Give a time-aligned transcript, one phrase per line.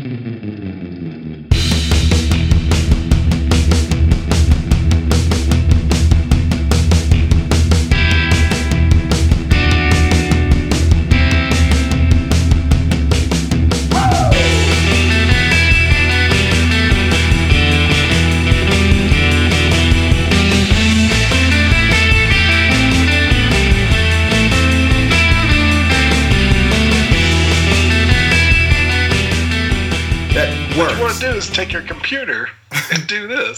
[0.00, 0.28] Mm-hmm.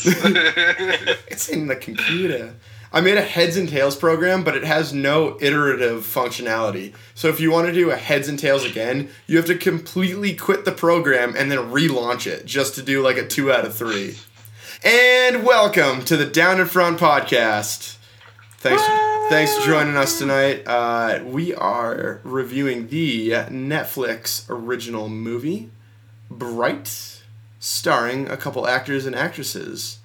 [1.29, 2.55] It's in the computer.
[2.93, 6.93] I made a heads and tails program, but it has no iterative functionality.
[7.15, 10.35] So if you want to do a heads and tails again, you have to completely
[10.35, 13.75] quit the program and then relaunch it just to do like a two out of
[13.75, 14.17] three.
[14.85, 17.97] And welcome to the Down in Front podcast.
[18.59, 18.83] Thanks,
[19.31, 20.65] thanks for joining us tonight.
[20.67, 25.71] Uh, we are reviewing the Netflix original movie,
[26.31, 27.22] Bright,
[27.63, 29.99] starring a couple actors and actresses.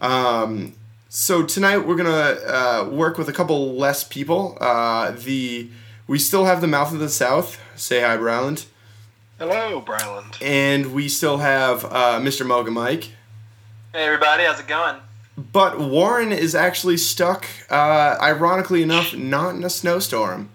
[0.00, 0.74] Um,
[1.08, 2.10] so tonight we're gonna
[2.44, 4.58] uh, work with a couple less people.
[4.60, 5.70] Uh, the
[6.08, 7.60] we still have the Mouth of the South.
[7.76, 8.66] Say hi, Bryland.
[9.38, 10.38] Hello, Bryland.
[10.42, 12.44] And we still have uh, Mr.
[12.44, 13.12] Mocha Mike.
[13.92, 14.96] Hey everybody, how's it going?
[15.36, 20.50] But Warren is actually stuck, uh, ironically enough, not in a snowstorm.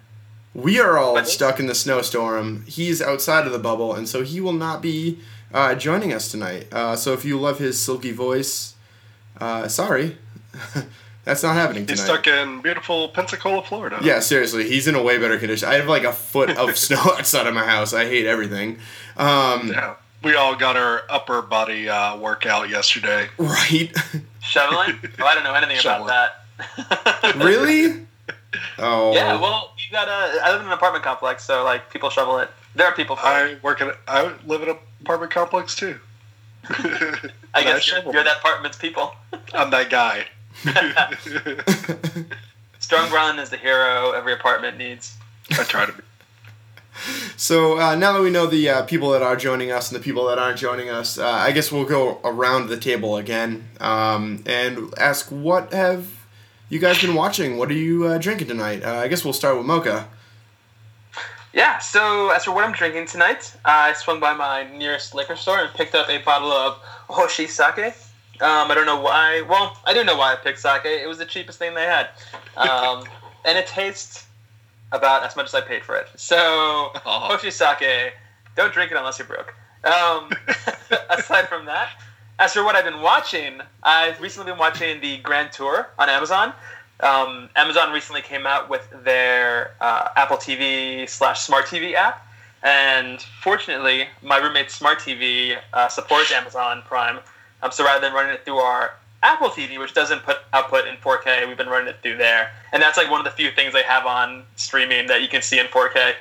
[0.53, 2.65] We are all stuck in the snowstorm.
[2.67, 5.19] He's outside of the bubble, and so he will not be
[5.53, 6.67] uh, joining us tonight.
[6.71, 8.75] Uh, so if you love his silky voice,
[9.39, 10.17] uh, sorry.
[11.25, 11.99] That's not happening tonight.
[11.99, 13.97] He's stuck in beautiful Pensacola, Florida.
[14.03, 15.69] Yeah, seriously, he's in a way better condition.
[15.69, 17.93] I have like a foot of snow outside of my house.
[17.93, 18.79] I hate everything.
[19.15, 19.95] Um, Yeah.
[20.21, 23.27] We all got our upper body uh, workout yesterday.
[23.37, 23.91] right?
[24.41, 24.97] Shoveling?
[25.19, 26.09] oh, I don't know anything Shoveling.
[26.09, 27.35] about that.
[27.35, 28.05] really?
[28.77, 29.13] Oh.
[29.13, 30.41] Yeah, well, you got a.
[30.45, 32.49] I live in an apartment complex, so like people shovel it.
[32.75, 33.25] There are people for.
[33.25, 33.91] I work in.
[34.07, 35.99] I live in an apartment complex too.
[36.69, 37.29] I
[37.63, 38.05] guess shovel.
[38.05, 39.15] you're, you're that apartment's people.
[39.53, 40.25] I'm that guy.
[42.79, 45.17] Strong Brown is the hero every apartment needs.
[45.51, 46.03] I try to be.
[47.37, 50.03] So uh, now that we know the uh, people that are joining us and the
[50.03, 54.43] people that aren't joining us, uh, I guess we'll go around the table again um,
[54.45, 56.07] and ask what have
[56.69, 57.57] you guys been watching?
[57.57, 58.83] What are you uh, drinking tonight?
[58.83, 60.07] Uh, I guess we'll start with Mocha.
[61.53, 65.59] Yeah, so as for what I'm drinking tonight, I swung by my nearest liquor store
[65.59, 66.77] and picked up a bottle of
[67.09, 67.93] Hoshi sake.
[68.41, 69.43] Um, I don't know why.
[69.47, 70.81] Well, I do know why I picked sake.
[70.85, 72.09] It was the cheapest thing they had.
[72.57, 73.03] Um,
[73.45, 74.25] and it tastes
[74.91, 76.07] about as much as I paid for it.
[76.15, 77.27] So, Aw.
[77.29, 78.13] Hoshi sake,
[78.55, 79.53] don't drink it unless you're broke.
[79.83, 80.31] Um,
[81.11, 81.89] aside from that,
[82.39, 86.53] as for what I've been watching, I've recently been watching the Grand Tour on Amazon.
[86.99, 92.25] Um, Amazon recently came out with their uh, Apple TV slash Smart TV app,
[92.61, 97.19] and fortunately, my roommate's Smart TV uh, supports Amazon Prime.
[97.61, 100.95] Um, so rather than running it through our Apple TV, which doesn't put output in
[100.97, 103.73] 4K, we've been running it through there, and that's like one of the few things
[103.73, 106.13] they have on streaming that you can see in 4K.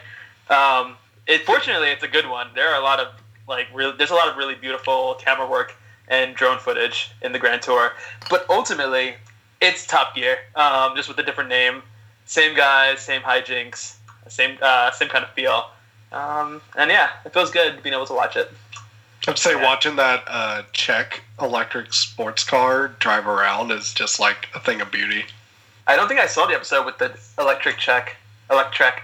[0.50, 0.96] Um,
[1.26, 2.48] it fortunately, it's a good one.
[2.54, 3.08] There are a lot of
[3.48, 3.68] like.
[3.74, 5.74] There's a lot of really beautiful camera work
[6.08, 7.92] and drone footage in the Grand Tour,
[8.28, 9.14] but ultimately,
[9.62, 11.82] it's Top Gear, um, just with a different name.
[12.26, 13.94] Same guys, same hijinks,
[14.28, 15.70] same uh, same kind of feel.
[16.12, 18.52] Um, and yeah, it feels good being able to watch it.
[19.26, 19.62] I'd say Yeah.
[19.62, 24.90] watching that uh, Czech electric sports car drive around is just like a thing of
[24.90, 25.24] beauty.
[25.86, 28.16] I don't think I saw the episode with the electric Czech,
[28.50, 29.02] electric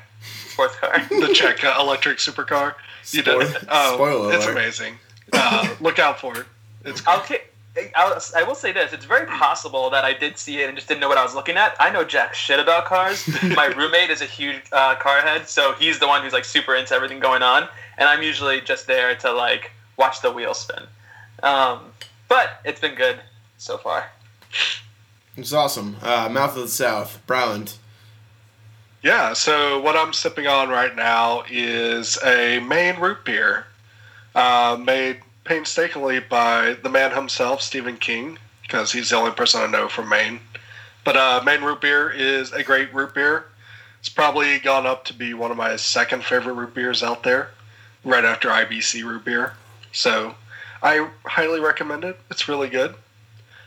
[0.48, 1.00] sports car.
[1.08, 2.74] The Czech uh, electric supercar.
[3.12, 3.56] You Spoil- did.
[3.70, 4.56] Oh, spoiler it's alert.
[4.56, 4.98] amazing.
[5.32, 6.46] Uh, look out for it.
[6.84, 7.38] It's I'll, ki-
[7.94, 10.88] I'll, I will say this: it's very possible that I did see it and just
[10.88, 11.74] didn't know what I was looking at.
[11.78, 13.28] I know jack shit about cars.
[13.42, 16.74] My roommate is a huge uh, car head, so he's the one who's like super
[16.74, 20.84] into everything going on, and I'm usually just there to like watch the wheel spin.
[21.42, 21.80] Um,
[22.28, 23.20] but it's been good
[23.58, 24.10] so far.
[25.36, 25.96] It's awesome.
[26.02, 27.76] Uh, Mouth of the South, Bryland.
[29.02, 33.66] Yeah, so what I'm sipping on right now is a Maine root beer,
[34.34, 39.66] uh, made painstakingly by the man himself, Stephen King, because he's the only person I
[39.66, 40.40] know from Maine.
[41.04, 43.46] But uh, Maine root beer is a great root beer.
[43.98, 47.48] It's probably gone up to be one of my second favorite root beers out there,
[48.04, 49.54] right after IBC root beer.
[49.92, 50.34] So
[50.82, 52.20] I highly recommend it.
[52.30, 52.94] It's really good.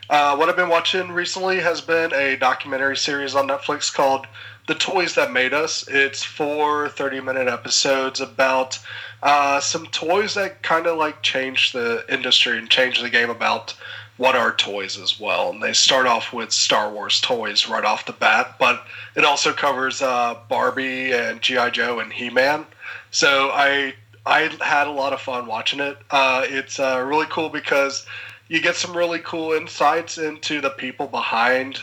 [0.08, 4.28] Uh, what I've been watching recently has been a documentary series on Netflix called
[4.68, 5.88] The Toys That Made Us.
[5.88, 8.80] It's four 30 minute episodes about
[9.24, 13.76] uh, some toys that kind of like changed the industry and changed the game about
[14.18, 15.50] what are toys as well.
[15.50, 18.86] And they start off with Star Wars toys right off the bat, but
[19.16, 21.72] it also covers uh, Barbie and G.I.
[21.72, 22.66] Joe and He Man.
[23.10, 25.98] So I I had a lot of fun watching it.
[26.12, 28.06] Uh, it's uh, really cool because
[28.48, 31.82] you get some really cool insights into the people behind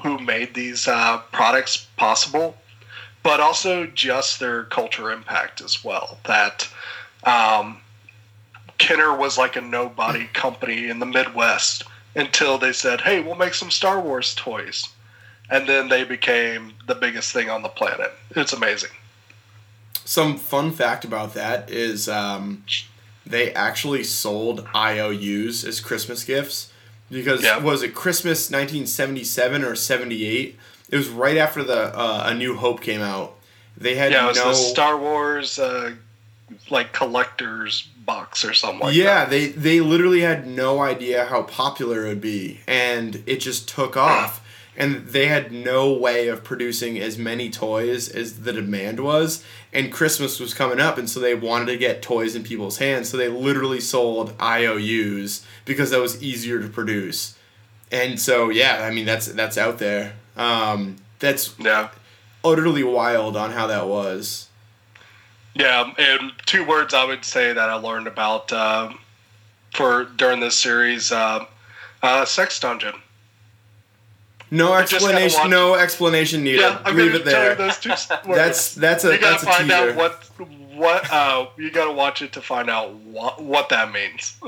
[0.00, 2.56] who made these uh, products possible,
[3.22, 6.18] but also just their culture impact as well.
[6.24, 6.68] That
[7.24, 7.78] um,
[8.78, 11.84] Kenner was like a nobody company in the Midwest
[12.14, 14.88] until they said, "Hey, we'll make some Star Wars toys,"
[15.50, 18.12] and then they became the biggest thing on the planet.
[18.30, 18.90] It's amazing.
[20.04, 22.64] Some fun fact about that is um,
[23.24, 26.71] they actually sold IOUs as Christmas gifts
[27.12, 27.58] because Yeah.
[27.58, 30.58] was it Christmas 1977 or 78?
[30.90, 33.34] It was right after the uh, A New Hope came out.
[33.76, 35.92] They had Yeah, it was no the Star Wars uh,
[36.70, 39.30] like collector's box or something like yeah, that.
[39.30, 43.96] they they literally had no idea how popular it would be, and it just took
[43.96, 44.40] off.
[44.74, 49.92] And they had no way of producing as many toys as the demand was, and
[49.92, 53.10] Christmas was coming up, and so they wanted to get toys in people's hands.
[53.10, 57.36] So they literally sold IOUs because that was easier to produce.
[57.90, 60.14] And so yeah, I mean that's that's out there.
[60.38, 61.90] Um, that's Yeah.
[62.42, 64.48] utterly wild on how that was.
[65.54, 68.98] Yeah, and two words I would say that I learned about um,
[69.74, 71.44] for during this series: uh,
[72.02, 72.94] uh, sex dungeon.
[74.52, 75.48] No explanation.
[75.48, 76.60] No explanation needed.
[76.60, 77.54] Yeah, I'm Leave it there.
[77.54, 78.08] those two words.
[78.26, 79.90] That's that's a you gotta that's a find teaser.
[79.90, 80.24] out what
[80.74, 84.36] what uh you gotta watch it to find out what what that means.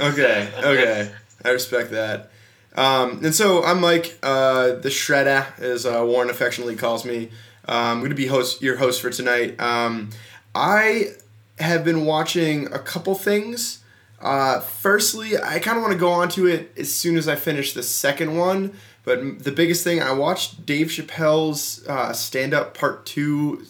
[0.00, 1.10] Okay, okay,
[1.44, 2.30] I respect that.
[2.76, 7.30] Um, and so I'm Mike, uh, the Shredder, as uh, Warren affectionately calls me.
[7.66, 9.58] Uh, I'm going to be host your host for tonight.
[9.60, 10.10] Um,
[10.54, 11.12] I
[11.58, 13.82] have been watching a couple things.
[14.20, 17.36] Uh, firstly, I kind of want to go on to it as soon as I
[17.36, 18.74] finish the second one.
[19.04, 23.64] But the biggest thing, I watched Dave Chappelle's uh, stand up part two,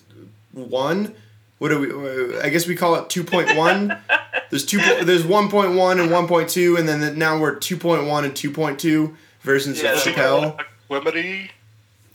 [0.53, 1.15] one.
[1.59, 2.39] What do we?
[2.41, 3.97] I guess we call it two point one.
[4.51, 4.79] There's two.
[5.05, 8.07] There's one point one and one point two, and then the, now we're two point
[8.07, 10.59] one and two point two versions Yeah, of Chappelle.
[10.91, 11.51] Equimedy.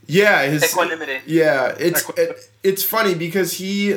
[0.07, 1.21] Yeah, his Equanimity.
[1.25, 3.95] Yeah, it's Equi- it, it's funny because he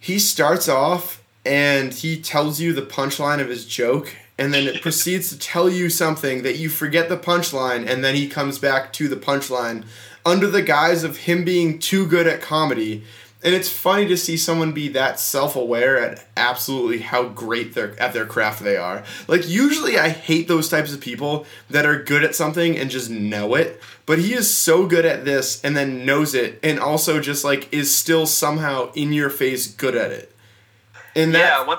[0.00, 4.82] he starts off and he tells you the punchline of his joke and then it
[4.82, 8.92] proceeds to tell you something that you forget the punchline and then he comes back
[8.94, 9.84] to the punchline
[10.24, 13.04] under the guise of him being too good at comedy.
[13.42, 18.12] And it's funny to see someone be that self-aware at absolutely how great their at
[18.12, 19.04] their craft they are.
[19.28, 23.10] Like usually I hate those types of people that are good at something and just
[23.10, 27.20] know it, but he is so good at this and then knows it and also
[27.20, 30.34] just like is still somehow in your face good at it.
[31.14, 31.76] And that yeah,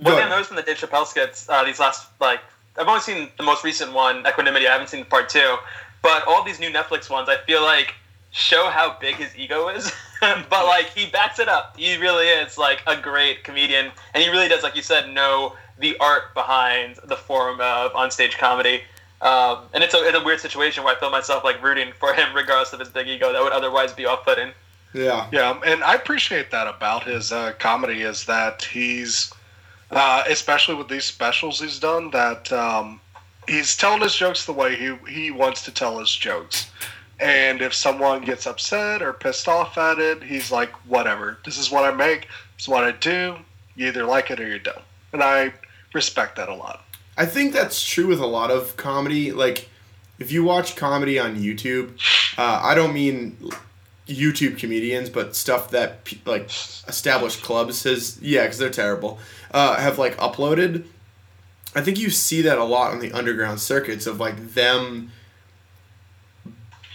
[0.00, 0.30] one, th- Go one thing I ahead.
[0.30, 2.40] noticed from the Dave Chappelle skits, uh, these last like
[2.78, 4.66] I've only seen the most recent one, Equanimity.
[4.68, 5.56] I haven't seen part two,
[6.02, 7.94] but all these new Netflix ones, I feel like
[8.30, 9.92] show how big his ego is.
[10.20, 11.76] but like he backs it up.
[11.76, 15.54] He really is like a great comedian, and he really does, like you said, know
[15.78, 18.82] the art behind the form of onstage comedy.
[19.22, 22.14] Um, and it's a, it's a weird situation where I feel myself like rooting for
[22.14, 24.52] him, regardless of his big ego that would otherwise be off-putting.
[24.94, 25.26] yeah.
[25.32, 29.32] Yeah, and I appreciate that about his uh, comedy is that he's,
[29.90, 33.00] uh, especially with these specials he's done, that um,
[33.48, 36.70] he's telling his jokes the way he he wants to tell his jokes.
[37.18, 41.38] And if someone gets upset or pissed off at it, he's like, whatever.
[41.44, 42.22] This is what I make.
[42.56, 43.36] This is what I do.
[43.76, 44.82] You either like it or you don't.
[45.12, 45.52] And I
[45.92, 46.82] respect that a lot.
[47.18, 49.32] I think that's true with a lot of comedy.
[49.32, 49.68] Like,
[50.18, 51.92] if you watch comedy on YouTube,
[52.38, 53.36] uh, I don't mean
[54.10, 56.50] YouTube comedians, but stuff that like
[56.88, 59.18] established clubs has yeah, because they're terrible.
[59.50, 60.84] Uh, have like uploaded.
[61.74, 65.12] I think you see that a lot on the underground circuits of like them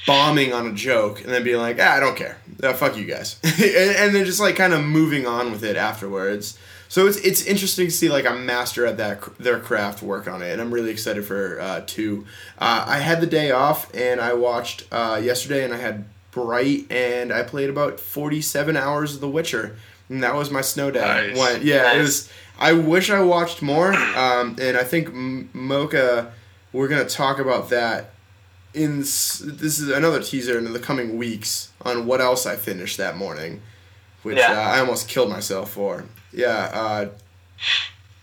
[0.05, 3.05] bombing on a joke and then being like, ah, I don't care, uh, fuck you
[3.05, 6.57] guys, and, and then just like kind of moving on with it afterwards.
[6.87, 10.41] So it's it's interesting to see like a master at that their craft work on
[10.41, 12.25] it, and I'm really excited for uh, two.
[12.59, 16.05] Uh, I had the day off and I watched uh, yesterday, and I had
[16.45, 19.77] Bright, and I played about 47 hours of The Witcher,
[20.09, 20.99] and that was my snow day.
[21.33, 21.37] Nice.
[21.37, 22.29] When- yeah, it was.
[22.59, 26.31] I wish I watched more, um, and I think M- Mocha,
[26.73, 28.11] we're gonna talk about that.
[28.73, 32.97] In s- this is another teaser in the coming weeks on what else I finished
[32.97, 33.61] that morning,
[34.23, 34.51] which Yeah.
[34.51, 36.03] uh, I almost killed myself for.
[36.33, 37.05] Yeah, uh,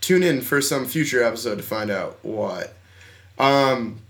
[0.02, 2.75] tune in for some future episode to find out what.
[3.38, 4.00] Um,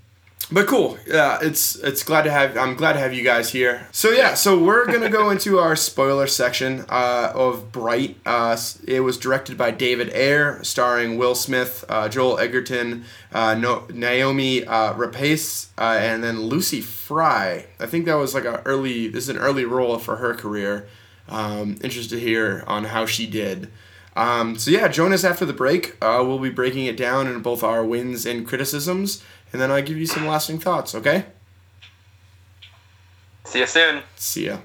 [0.52, 0.98] but cool.
[1.06, 2.56] Yeah, it's it's glad to have.
[2.56, 3.88] I'm glad to have you guys here.
[3.90, 8.16] So yeah, so we're gonna go into our spoiler section uh, of Bright.
[8.26, 8.56] Uh,
[8.86, 14.64] it was directed by David Ayer, starring Will Smith, uh, Joel Edgerton, uh, no, Naomi
[14.64, 17.66] uh, Rapace, uh, and then Lucy Fry.
[17.80, 19.08] I think that was like a early.
[19.08, 20.86] This is an early role for her career.
[21.28, 23.70] Um, interested to hear on how she did.
[24.14, 25.96] Um, so yeah, join us after the break.
[26.02, 29.82] Uh, we'll be breaking it down in both our wins and criticisms, and then I'll
[29.82, 30.94] give you some lasting thoughts.
[30.94, 31.26] Okay?
[33.44, 34.02] See you soon.
[34.16, 34.58] See ya.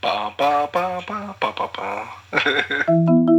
[0.00, 3.32] Ba ba ba ba ba ba ba.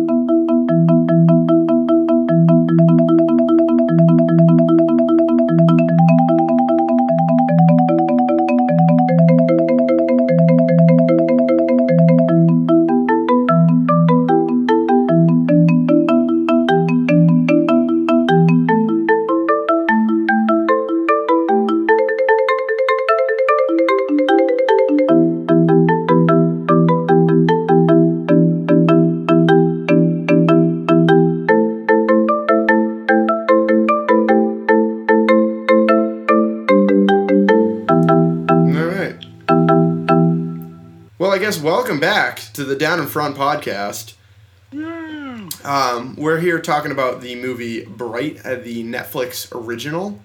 [41.88, 44.16] welcome back to the Down in Front podcast.
[45.64, 50.20] Um, we're here talking about the movie Bright, uh, the Netflix original.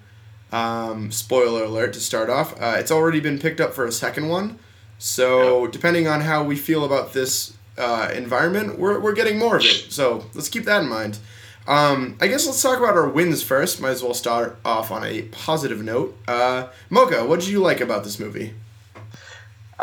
[0.50, 2.60] Um, spoiler alert to start off.
[2.60, 4.58] Uh, it's already been picked up for a second one.
[4.98, 9.64] So, depending on how we feel about this uh, environment, we're, we're getting more of
[9.64, 9.92] it.
[9.92, 11.20] So, let's keep that in mind.
[11.68, 13.80] Um, I guess let's talk about our wins first.
[13.80, 16.18] Might as well start off on a positive note.
[16.26, 18.52] Uh, Mocha, what did you like about this movie?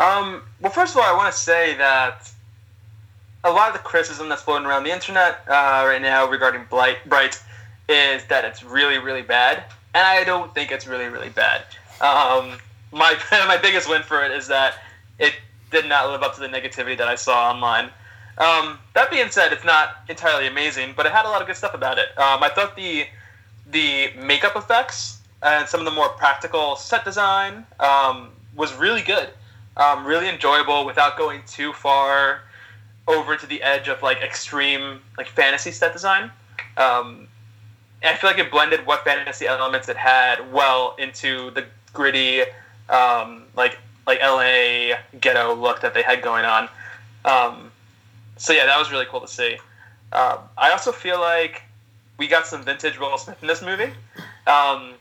[0.00, 2.30] Um, well, first of all, I want to say that
[3.44, 6.96] a lot of the criticism that's floating around the internet uh, right now regarding Blight,
[7.06, 7.40] Bright
[7.86, 9.62] is that it's really, really bad,
[9.94, 11.62] and I don't think it's really, really bad.
[12.00, 12.56] Um,
[12.92, 14.76] my my biggest win for it is that
[15.18, 15.34] it
[15.70, 17.90] did not live up to the negativity that I saw online.
[18.38, 21.56] Um, that being said, it's not entirely amazing, but it had a lot of good
[21.56, 22.08] stuff about it.
[22.16, 23.04] Um, I thought the
[23.70, 29.28] the makeup effects and some of the more practical set design um, was really good,
[29.80, 32.42] um, really enjoyable without going too far
[33.08, 36.30] over to the edge of like extreme like fantasy set design.
[36.76, 37.26] Um,
[38.04, 42.42] I feel like it blended what fantasy elements it had well into the gritty,
[42.88, 46.68] um, like like LA ghetto look that they had going on.
[47.24, 47.70] Um,
[48.36, 49.54] so yeah, that was really cool to see.
[50.12, 51.62] Um, I also feel like
[52.18, 53.92] we got some vintage Will Smith in this movie.
[54.46, 54.92] Um,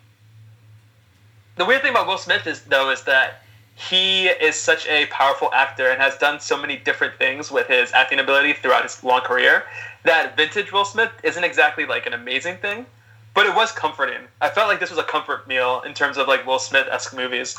[1.57, 3.43] the weird thing about Will Smith is though is that
[3.79, 7.93] he is such a powerful actor and has done so many different things with his
[7.93, 9.63] acting ability throughout his long career
[10.03, 12.85] that vintage Will Smith isn't exactly like an amazing thing,
[13.33, 14.19] but it was comforting.
[14.41, 17.15] I felt like this was a comfort meal in terms of like Will Smith esque
[17.15, 17.57] movies.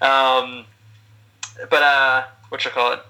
[0.00, 0.64] Um,
[1.68, 3.00] but uh, what you call it?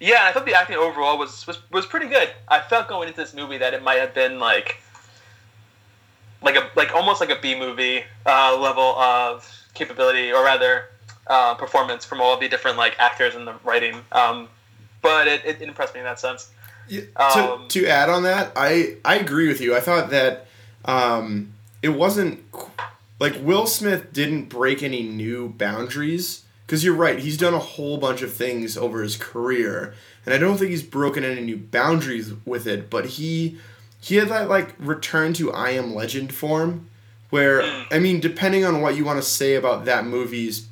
[0.00, 2.30] Yeah, I thought the acting overall was, was was pretty good.
[2.48, 4.80] I felt going into this movie that it might have been like
[6.42, 10.86] like a like almost like a B movie uh, level of capability, or rather
[11.26, 14.00] uh, performance from all the different like actors and the writing.
[14.12, 14.48] Um,
[15.00, 16.50] but it, it impressed me in that sense.
[16.88, 19.76] Yeah, Um, to, to add on that, I I agree with you.
[19.76, 20.46] I thought that
[20.84, 21.52] um,
[21.82, 22.42] it wasn't
[23.20, 27.18] like Will Smith didn't break any new boundaries because you're right.
[27.18, 30.82] He's done a whole bunch of things over his career, and I don't think he's
[30.82, 32.90] broken any new boundaries with it.
[32.90, 33.58] But he
[34.00, 36.88] he had that like return to I Am Legend form,
[37.30, 37.62] where
[37.92, 40.66] I mean, depending on what you want to say about that movie's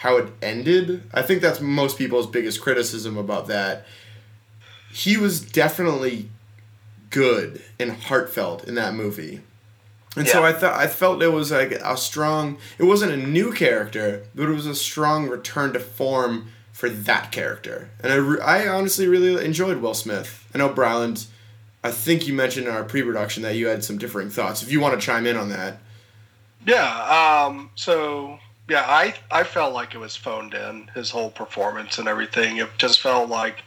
[0.00, 3.84] how it ended, I think that's most people's biggest criticism about that
[4.92, 6.28] he was definitely
[7.10, 9.40] good and heartfelt in that movie.
[10.16, 13.52] And so I thought I felt it was like a strong it wasn't a new
[13.52, 17.90] character, but it was a strong return to form for that character.
[18.02, 20.48] And I, re- I honestly really enjoyed Will Smith.
[20.52, 21.26] I know Bryland
[21.84, 24.62] I think you mentioned in our pre-production that you had some differing thoughts.
[24.62, 25.78] If you want to chime in on that.
[26.66, 27.46] Yeah.
[27.46, 28.38] Um, so
[28.70, 30.88] yeah, I I felt like it was phoned in.
[30.94, 32.58] His whole performance and everything.
[32.58, 33.64] It just felt like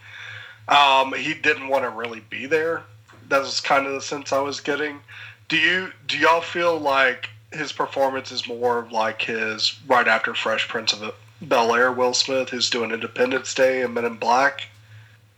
[0.70, 2.84] um, he didn't want to really be there.
[3.28, 5.02] That was kind of the sense I was getting.
[5.50, 10.34] Do you do y'all feel like his performance is more of like his right after
[10.34, 14.68] Fresh Prince of Bel Air Will Smith, who's doing Independence Day and Men in Black,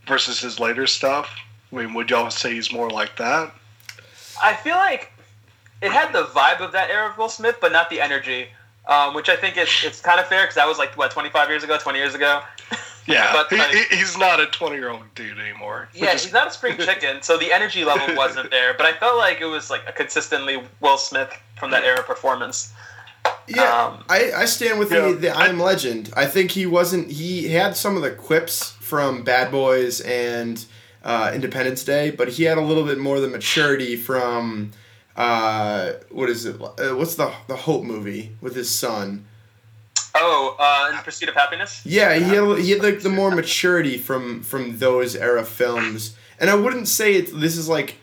[0.08, 1.40] versus his later stuff?
[1.72, 3.52] I mean, would y'all say he's more like that?
[4.44, 5.12] I feel like
[5.82, 8.50] it had the vibe of that era of Will Smith, but not the energy,
[8.88, 11.50] um, which I think is it's kind of fair because that was like what 25
[11.50, 12.42] years ago, 20 years ago.
[13.08, 15.90] Yeah, But, he, like- he- he's not a twenty-year-old dude anymore.
[15.94, 18.74] Yeah, is- he's not a spring chicken, so the energy level wasn't there.
[18.74, 22.74] But I felt like it was like a consistently Will Smith from that era performance.
[23.48, 26.12] Yeah, Um, I, I stand with Yeah, the, the I Am Legend.
[26.18, 27.12] I think he wasn't.
[27.12, 30.66] He had some of the quips from Bad Boys and
[31.04, 34.72] uh, Independence Day, but he had a little bit more of the maturity from
[35.16, 36.62] uh, what is it?
[36.62, 39.26] Uh, what's the the Hope movie with his son?
[40.14, 41.82] Oh, uh, in Pursuit of Happiness.
[41.86, 46.50] Yeah, he had he had like the more maturity from from those era films, and
[46.50, 47.96] I wouldn't say it, this is like.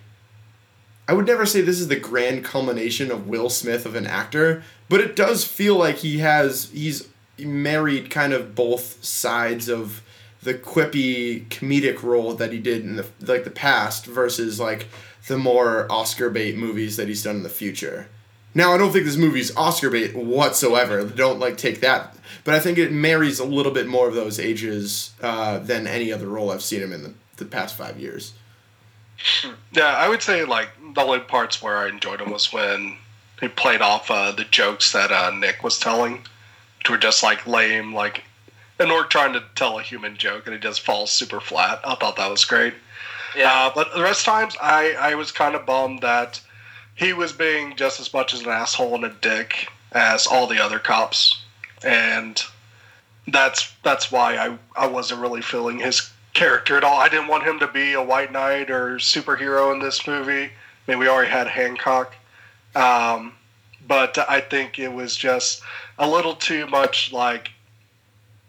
[1.08, 4.62] I would never say this is the grand culmination of Will Smith of an actor,
[4.88, 10.00] but it does feel like he has he's married kind of both sides of
[10.42, 14.86] the quippy comedic role that he did in the like the past versus like
[15.26, 18.08] the more Oscar bait movies that he's done in the future.
[18.54, 21.04] Now I don't think this movie's Oscar bait whatsoever.
[21.04, 24.38] Don't like take that, but I think it marries a little bit more of those
[24.38, 28.34] ages uh, than any other role I've seen him in the, the past five years.
[29.72, 32.96] Yeah, I would say like the only parts where I enjoyed him was when
[33.40, 36.22] he played off uh, the jokes that uh, Nick was telling,
[36.78, 38.24] which were just like lame, like
[38.78, 41.80] an orc trying to tell a human joke and it just falls super flat.
[41.84, 42.74] I thought that was great.
[43.36, 43.52] Yeah.
[43.52, 46.40] Uh, but the rest of times, I, I was kind of bummed that
[46.94, 50.62] he was being just as much as an asshole and a dick as all the
[50.62, 51.42] other cops,
[51.82, 52.42] and
[53.28, 56.98] that's that's why I, I wasn't really feeling his character at all.
[56.98, 60.44] I didn't want him to be a white knight or superhero in this movie.
[60.44, 60.50] I
[60.86, 62.14] mean, we already had Hancock,
[62.74, 63.34] um,
[63.86, 65.62] but I think it was just
[65.98, 67.50] a little too much like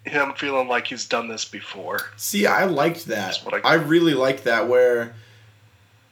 [0.06, 2.02] him feeling like he's done this before.
[2.18, 3.16] See, I liked that.
[3.34, 5.16] That's what I, I- really liked that where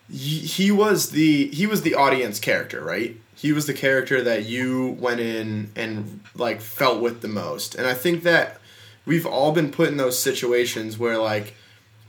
[0.09, 3.17] he, he was the he was the audience character, right?
[3.35, 7.75] He was the character that you went in and like felt with the most.
[7.75, 8.59] And I think that
[9.05, 11.55] we've all been put in those situations where like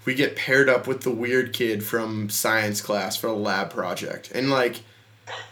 [0.05, 4.31] we get paired up with the weird kid from science class for a lab project.
[4.35, 4.83] And like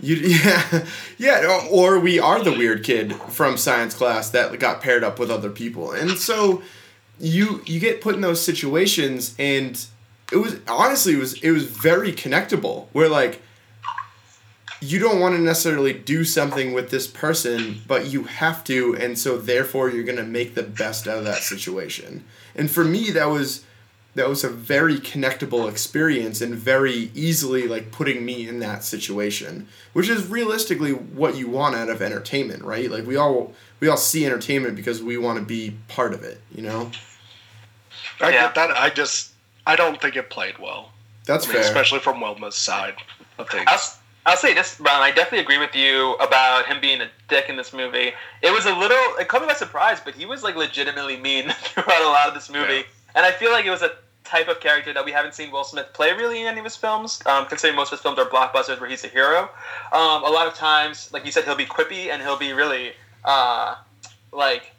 [0.00, 0.86] you yeah.
[1.18, 5.30] Yeah or we are the weird kid from science class that got paired up with
[5.30, 5.92] other people.
[5.92, 6.62] And so
[7.18, 9.84] you you get put in those situations and
[10.32, 12.86] it was honestly it was it was very connectable.
[12.92, 13.42] Where like
[14.82, 19.18] you don't want to necessarily do something with this person but you have to and
[19.18, 22.24] so therefore you're to make the best out of that situation.
[22.54, 23.64] And for me that was
[24.14, 29.68] that was a very connectable experience and very easily like putting me in that situation
[29.92, 33.96] which is realistically what you want out of entertainment right like we all we all
[33.96, 36.90] see entertainment because we want to be part of it you know
[38.20, 38.42] I Yeah.
[38.42, 38.70] get that.
[38.72, 39.32] I just
[39.66, 40.92] I don't think it played well.
[41.24, 42.94] that's I mean, fair especially from Wilma's side
[43.38, 43.64] of things.
[43.66, 43.80] I'll,
[44.26, 45.00] I'll say this, Ron.
[45.00, 48.12] I definitely agree with you about him being a dick in this movie.
[48.42, 51.48] It was a little, it caught me by surprise, but he was like legitimately mean
[51.50, 52.74] throughout a lot of this movie.
[52.74, 52.82] Yeah.
[53.14, 53.92] And I feel like it was a
[54.24, 56.76] type of character that we haven't seen Will Smith play really in any of his
[56.76, 59.50] films, um, considering most of his films are blockbusters where he's a hero.
[59.92, 62.92] Um, a lot of times, like you said, he'll be quippy and he'll be really,
[63.24, 63.76] uh,
[64.32, 64.72] like,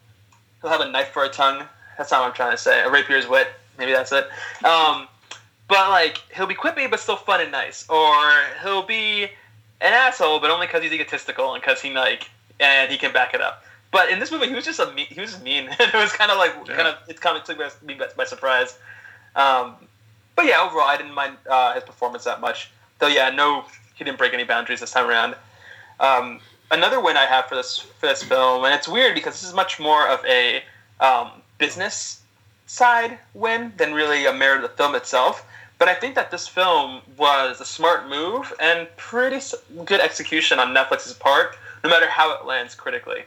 [0.62, 1.66] he'll have a knife for a tongue.
[1.98, 2.82] That's not what I'm trying to say.
[2.82, 3.48] A rapier's wit.
[3.78, 4.28] Maybe that's it.
[4.64, 5.08] Um,
[5.72, 8.14] but like he'll be quippy but still fun and nice, or
[8.62, 12.98] he'll be an asshole but only because he's egotistical and because he like and he
[12.98, 13.64] can back it up.
[13.92, 15.68] But in this movie, he was just a he was just mean.
[15.80, 16.76] it was kind of like Yeah.
[16.76, 18.78] kind of it kind of took me by, by surprise.
[19.36, 19.76] Um,
[20.36, 22.72] but yeah, overall, I didn't mind uh, his performance that much.
[23.00, 25.36] Though yeah, no, he didn't break any boundaries this time around.
[26.00, 26.40] Um,
[26.72, 29.54] another win I have for this for this film, and it's weird because this is
[29.54, 30.64] much more of a
[31.00, 32.22] um, business
[32.68, 35.46] side win than really a merit of the film itself.
[35.78, 39.40] But I think that this film was a smart move and pretty
[39.84, 43.24] good execution on Netflix's part, no matter how it lands critically.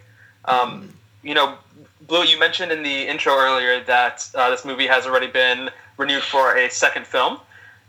[0.47, 0.91] Um,
[1.23, 1.57] You know,
[2.03, 6.23] Blue, you mentioned in the intro earlier that uh, this movie has already been renewed
[6.23, 7.39] for a second film.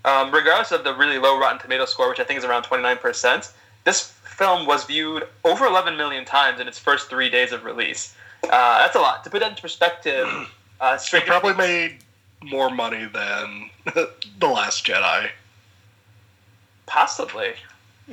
[0.06, 3.52] Um, regardless of the really low Rotten Tomato score, which I think is around 29%,
[3.84, 8.16] this film was viewed over 11 million times in its first three days of release.
[8.44, 9.24] Uh, that's a lot.
[9.24, 10.28] To put that into perspective,
[10.80, 13.70] uh, It probably Things- made more money than
[14.40, 15.30] The Last Jedi.
[16.86, 17.54] Possibly.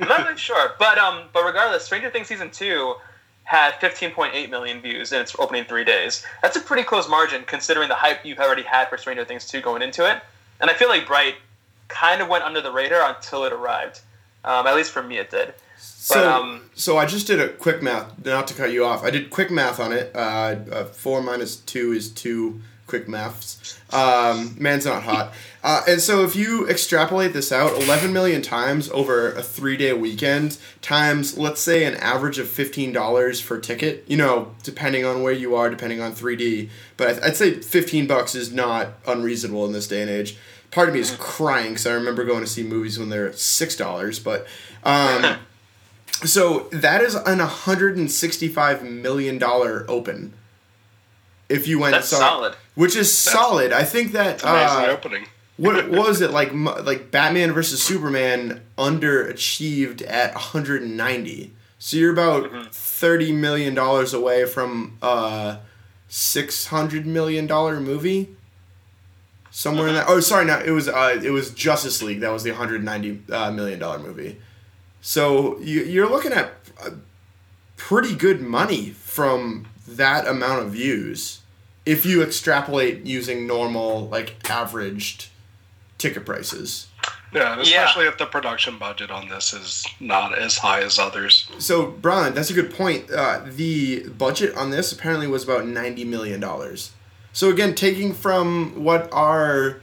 [0.01, 0.71] I'm not really sure.
[0.79, 2.95] But um, but regardless, Stranger Things season two
[3.43, 6.25] had 15.8 million views in its opening three days.
[6.41, 9.61] That's a pretty close margin considering the hype you've already had for Stranger Things 2
[9.61, 10.21] going into it.
[10.61, 11.35] And I feel like Bright
[11.87, 14.01] kind of went under the radar until it arrived.
[14.45, 15.53] Um, at least for me, it did.
[15.77, 19.03] So, um, so I just did a quick math, not to cut you off.
[19.03, 20.11] I did quick math on it.
[20.15, 22.61] Uh, uh, four minus two is two.
[22.85, 23.79] Quick maths.
[23.91, 25.33] Um, man's not hot.
[25.63, 29.93] Uh, and so if you extrapolate this out, 11 million times over a three day
[29.93, 35.31] weekend, times let's say an average of $15 for ticket, you know, depending on where
[35.31, 36.69] you are, depending on 3D.
[36.97, 40.37] But I'd say 15 bucks is not unreasonable in this day and age.
[40.69, 44.23] Part of me is crying because I remember going to see movies when they're $6,
[44.23, 44.45] but.
[44.83, 45.37] Um,
[46.25, 50.33] so that is an 165 million dollar open.
[51.49, 52.55] If you went That's saw, solid.
[52.75, 53.71] Which is solid.
[53.71, 55.25] I think that Amazing uh, opening.
[55.57, 56.51] what was it like?
[56.53, 61.53] Like Batman versus Superman underachieved at 190.
[61.79, 62.69] So you're about Mm-hmm.
[62.71, 65.59] 30 million dollars away from a
[66.07, 68.35] six hundred million dollar movie.
[69.51, 70.05] Somewhere in that.
[70.07, 72.21] Oh, sorry, no, it was uh, it was Justice League.
[72.21, 74.39] That was the hundred ninety uh, million dollar movie.
[75.01, 76.91] So you, you're looking at uh,
[77.77, 81.41] pretty good money from that amount of views
[81.85, 85.27] if you extrapolate using normal like averaged
[85.97, 86.87] ticket prices.
[87.33, 88.11] Yeah, especially yeah.
[88.11, 91.49] if the production budget on this is not as high as others.
[91.57, 93.09] So, Brian, that's a good point.
[93.09, 96.91] Uh, the budget on this apparently was about ninety million dollars.
[97.31, 99.81] So again, taking from what our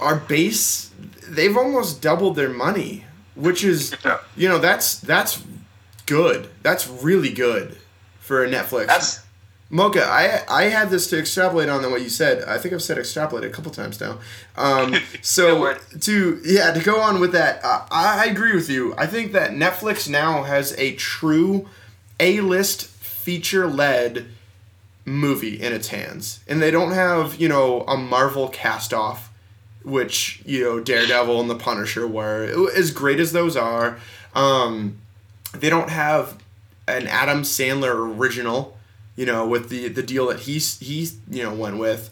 [0.00, 0.90] our base,
[1.28, 4.18] they've almost doubled their money, which is yeah.
[4.34, 5.42] you know that's that's
[6.06, 6.48] good.
[6.62, 7.76] That's really good
[8.18, 8.86] for Netflix.
[8.86, 9.21] That's
[9.74, 12.44] Mocha, I I had this to extrapolate on what you said.
[12.44, 14.18] I think I've said extrapolate a couple times now.
[14.54, 18.94] Um, so to yeah to go on with that, uh, I agree with you.
[18.98, 21.70] I think that Netflix now has a true
[22.20, 24.26] A list feature led
[25.06, 29.32] movie in its hands, and they don't have you know a Marvel cast off,
[29.84, 32.68] which you know Daredevil and the Punisher were.
[32.76, 33.98] As great as those are,
[34.34, 34.98] um,
[35.54, 36.42] they don't have
[36.86, 38.76] an Adam Sandler original
[39.16, 42.10] you know, with the the deal that he's he's you know went with,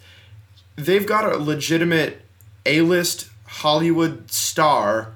[0.76, 2.22] they've got a legitimate
[2.66, 5.14] A list Hollywood star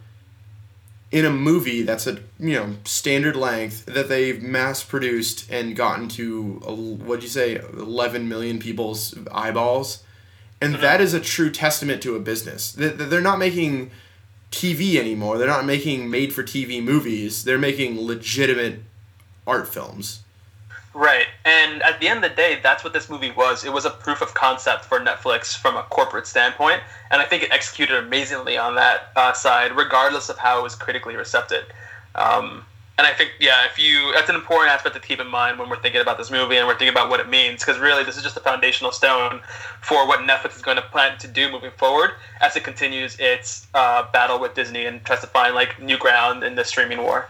[1.12, 6.09] in a movie that's a you know standard length that they've mass produced and gotten
[6.09, 6.55] to
[7.05, 10.03] what'd you say 11 million people's eyeballs.
[10.61, 10.83] And mm-hmm.
[10.83, 12.73] that is a true testament to a business.
[12.73, 13.90] They're not making
[14.51, 15.37] tv anymore.
[15.37, 17.44] They're not making made for tv movies.
[17.44, 18.81] They're making legitimate
[19.47, 20.23] art films
[20.94, 21.26] Right.
[21.44, 23.64] And at the end of the day, that's what this movie was.
[23.64, 26.80] It was a proof of concept for Netflix from a corporate standpoint.
[27.11, 30.76] And I think it executed amazingly on that uh, side, regardless of how it was
[30.76, 31.64] critically receptive.
[32.14, 32.64] Um,
[32.96, 35.68] and I think, yeah, if you, that's an important aspect to keep in mind when
[35.68, 38.16] we're thinking about this movie and we're thinking about what it means, because really this
[38.16, 39.40] is just a foundational stone
[39.80, 43.66] for what Netflix is going to plan to do moving forward as it continues its
[43.74, 47.28] uh, battle with Disney and tries to find like new ground in the streaming war.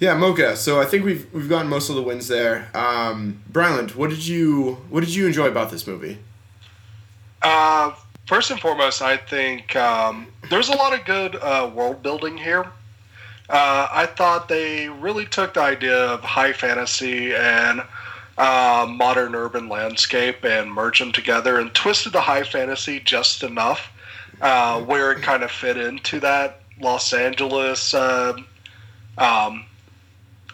[0.00, 0.56] Yeah, Mocha.
[0.56, 2.70] So I think we've we've gotten most of the wins there.
[2.74, 6.18] Um, Bryland, what did you what did you enjoy about this movie?
[7.42, 7.94] Uh,
[8.26, 12.64] first and foremost, I think um, there's a lot of good uh, world building here.
[13.50, 17.82] Uh, I thought they really took the idea of high fantasy and
[18.38, 23.92] uh, modern urban landscape and merged them together and twisted the high fantasy just enough
[24.40, 28.34] uh, where it kind of fit into that Los Angeles uh,
[29.18, 29.64] um,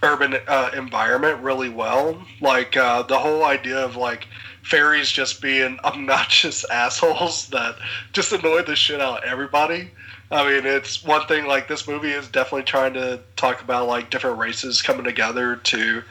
[0.07, 2.23] urban uh, environment really well.
[2.41, 4.27] Like uh, the whole idea of like
[4.63, 7.77] fairies just being obnoxious assholes that
[8.13, 9.91] just annoy the shit out of everybody.
[10.31, 14.11] I mean, it's one thing like this movie is definitely trying to talk about like
[14.11, 16.03] different races coming together to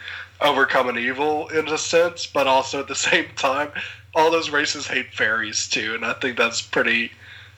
[0.42, 3.72] overcome an evil in a sense, but also at the same time,
[4.14, 7.12] all those races hate fairies too, and I think that's pretty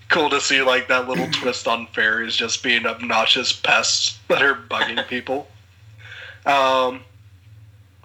[0.10, 4.56] cool to see like that little twist on fairies just being obnoxious pests that are
[4.56, 5.47] bugging people.
[6.47, 7.01] Um,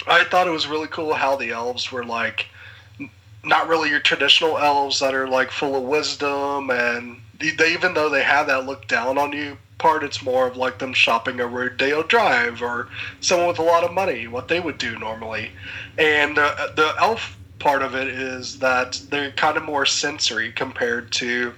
[0.06, 2.46] I thought it was really cool how the elves were like
[3.44, 8.08] not really your traditional elves that are like full of wisdom and they, even though
[8.08, 11.46] they have that look down on you part it's more of like them shopping a
[11.46, 12.88] Rodeo Drive or
[13.20, 15.50] someone with a lot of money what they would do normally.
[15.98, 21.12] And uh, the elf part of it is that they're kind of more sensory compared
[21.12, 21.52] to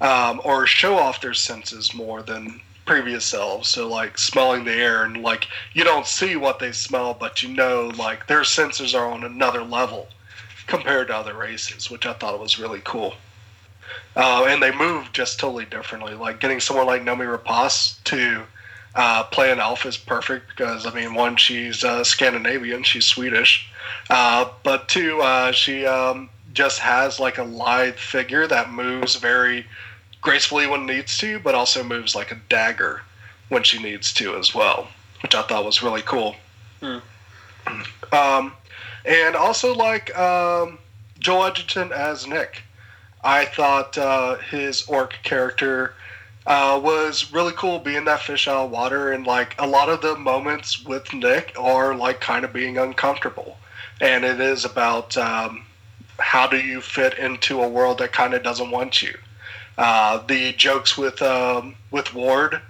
[0.00, 3.68] um, or show off their senses more than previous selves.
[3.68, 7.48] So like smelling the air and like you don't see what they smell, but you
[7.48, 10.08] know like their senses are on another level
[10.66, 13.14] compared to other races, which I thought was really cool.
[14.14, 16.14] Uh, and they move just totally differently.
[16.14, 18.42] Like getting someone like Noomi Rapace to
[18.94, 23.68] uh, play an elf is perfect because I mean, one, she's uh, Scandinavian, she's Swedish,
[24.10, 29.66] uh, but two, uh, she um, just has like a lithe figure that moves very
[30.22, 33.02] gracefully when needs to, but also moves like a dagger
[33.50, 34.88] when she needs to as well,
[35.22, 36.36] which I thought was really cool.
[36.80, 36.98] Hmm.
[38.12, 38.52] Um,
[39.04, 40.78] and also like um,
[41.18, 42.62] Joel Edgerton as Nick.
[43.24, 45.94] I thought uh, his orc character
[46.46, 50.00] uh, was really cool being that fish out of water, and like a lot of
[50.00, 53.58] the moments with Nick are like kind of being uncomfortable,
[54.00, 55.64] and it is about um,
[56.18, 59.16] how do you fit into a world that kind of doesn't want you.
[59.78, 62.60] Uh, the jokes with um, with Ward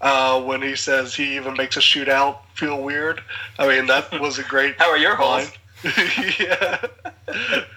[0.00, 3.22] uh, when he says he even makes a shootout feel weird.
[3.58, 4.76] I mean, that was a great.
[4.78, 5.50] How are your holes?
[6.38, 6.78] yeah,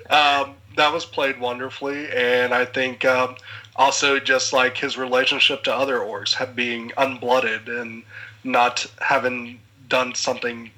[0.09, 3.35] um, that was played wonderfully, and I think um,
[3.77, 8.03] also just like his relationship to other orcs, being unblooded and
[8.43, 10.69] not having done something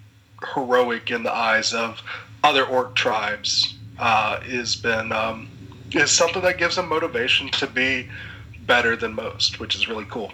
[0.54, 2.02] heroic in the eyes of
[2.44, 5.50] other orc tribes uh, has been um,
[5.96, 8.10] is something that gives them motivation to be
[8.66, 10.32] better than most, which is really cool.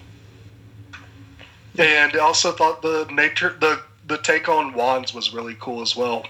[1.77, 5.95] And I also thought the nature the the take on wands was really cool as
[5.95, 6.25] well.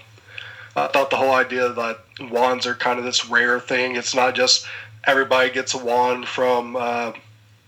[0.76, 1.98] I thought the whole idea that
[2.30, 3.96] wands are kind of this rare thing.
[3.96, 4.66] It's not just
[5.04, 7.12] everybody gets a wand from uh,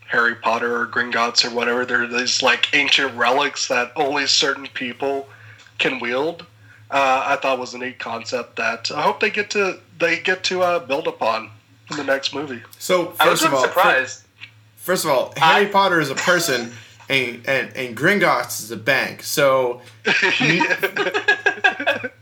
[0.07, 1.85] Harry Potter or Gringotts or whatever.
[1.85, 5.29] They're these like ancient relics that only certain people
[5.79, 6.47] can wield.
[6.91, 10.45] Uh, I thought was a neat concept that I hope they get to they get
[10.45, 11.51] to uh, build upon
[11.91, 12.63] in the next movie.
[12.79, 14.25] So I was first of all, surprised.
[14.77, 16.73] first of all, Harry I- Potter is a person,
[17.09, 19.23] and and and Gringotts is a bank.
[19.23, 19.81] So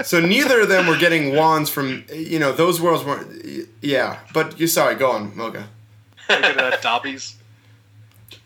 [0.02, 3.68] so neither of them were getting wands from you know those worlds weren't.
[3.80, 4.94] Yeah, but you sorry.
[4.94, 5.68] Go on, Mocha.
[6.28, 7.36] Looking at Dobby's.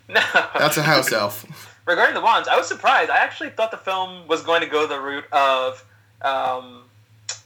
[0.09, 0.20] No.
[0.59, 1.44] That's a house elf.
[1.87, 3.11] Regarding the wands, I was surprised.
[3.11, 5.85] I actually thought the film was going to go the route of,
[6.22, 6.83] um,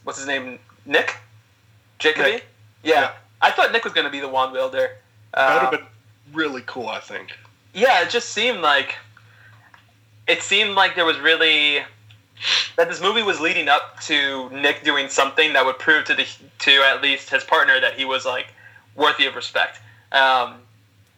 [0.03, 1.15] what's his name, Nick,
[1.99, 2.31] Jacoby.
[2.33, 2.45] Nick.
[2.83, 3.01] Yeah.
[3.01, 3.11] Yeah.
[3.41, 4.91] I thought Nick was going to be the wand wielder.
[5.33, 5.87] That would Uh, have been
[6.33, 7.31] really cool, I think.
[7.73, 8.95] yeah, it just seemed like
[10.27, 11.83] it seemed like there was really
[12.77, 16.25] that this movie was leading up to Nick doing something that would prove to the
[16.59, 18.47] to at least his partner that he was like
[18.95, 19.79] worthy of respect.
[20.11, 20.55] Um,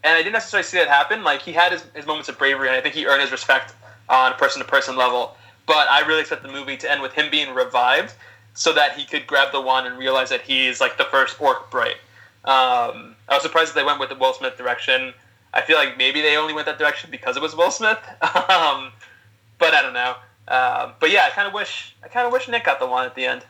[0.03, 1.23] and I didn't necessarily see that happen.
[1.23, 3.73] Like he had his, his moments of bravery, and I think he earned his respect
[4.09, 5.35] on a person to person level.
[5.65, 8.13] But I really expect the movie to end with him being revived,
[8.53, 11.69] so that he could grab the wand and realize that he's like the first orc
[11.71, 11.95] bright.
[12.45, 15.13] Um, I was surprised that they went with the Will Smith direction.
[15.53, 17.99] I feel like maybe they only went that direction because it was Will Smith.
[18.21, 18.91] um,
[19.59, 20.15] but I don't know.
[20.47, 23.05] Um, but yeah, I kind of wish I kind of wish Nick got the one
[23.05, 23.45] at the end.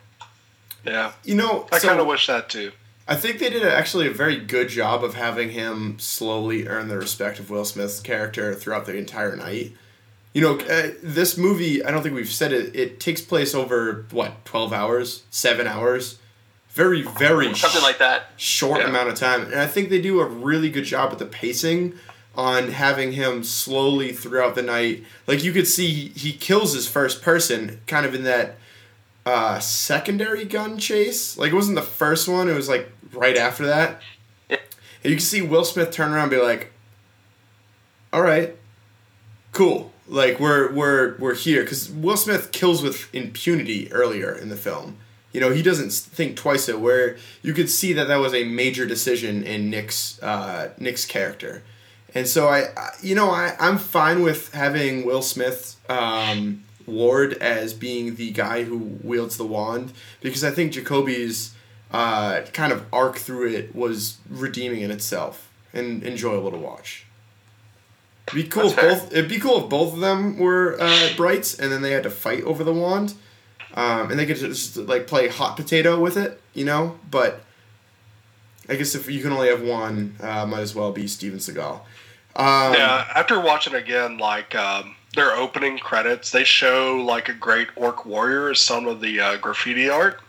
[0.85, 1.13] Yeah.
[1.23, 2.71] You know, I so kind of wish that too.
[3.07, 6.97] I think they did actually a very good job of having him slowly earn the
[6.97, 9.73] respect of Will Smith's character throughout the entire night.
[10.33, 14.05] You know, uh, this movie, I don't think we've said it, it takes place over,
[14.11, 15.23] what, 12 hours?
[15.29, 16.17] Seven hours?
[16.73, 18.29] Very, very Something like that.
[18.35, 18.87] short Yeah.
[18.89, 19.43] amount of time.
[19.43, 21.93] And I think they do a really good job with the pacing
[22.35, 25.03] on having him slowly throughout the night.
[25.27, 28.57] Like you could see he kills his first person kind of in that
[29.25, 31.37] uh, secondary gun chase.
[31.37, 34.01] Like it wasn't the first one, it was like right after that.
[34.49, 34.57] Yeah.
[35.03, 36.71] And you can see Will Smith turn around and be like,
[38.11, 38.55] "All right,
[39.51, 39.91] cool.
[40.07, 44.97] Like we're we're we're here." Because Will Smith kills with impunity earlier in the film.
[45.33, 46.79] You know, he doesn't think twice it.
[46.79, 51.63] Where you could see that that was a major decision in Nick's uh, Nick's character,
[52.13, 55.77] and so I, I you know, I I'm fine with having Will Smith.
[55.89, 61.53] Um, Ward as being the guy who wields the wand because I think Jacoby's
[61.91, 67.05] uh, kind of arc through it was redeeming in itself and enjoyable to watch.
[68.27, 69.11] It'd be cool if both.
[69.11, 72.09] It'd be cool if both of them were uh, brights, and then they had to
[72.09, 73.15] fight over the wand,
[73.73, 76.99] um, and they could just like play hot potato with it, you know.
[77.09, 77.41] But
[78.69, 81.81] I guess if you can only have one, uh, might as well be Steven Seagal.
[82.35, 87.67] Um, yeah, after watching again, like um, their opening credits, they show like a great
[87.75, 90.19] orc warrior as some of the uh, graffiti art,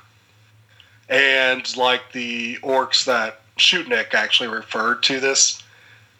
[1.08, 5.62] and like the orcs that shoot Nick actually referred to this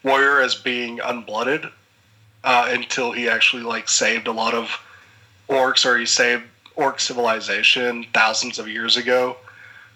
[0.02, 1.70] warrior as being unblooded
[2.44, 4.78] uh, until he actually like saved a lot of
[5.48, 6.44] orcs or he saved
[6.76, 9.36] orc civilization thousands of years ago.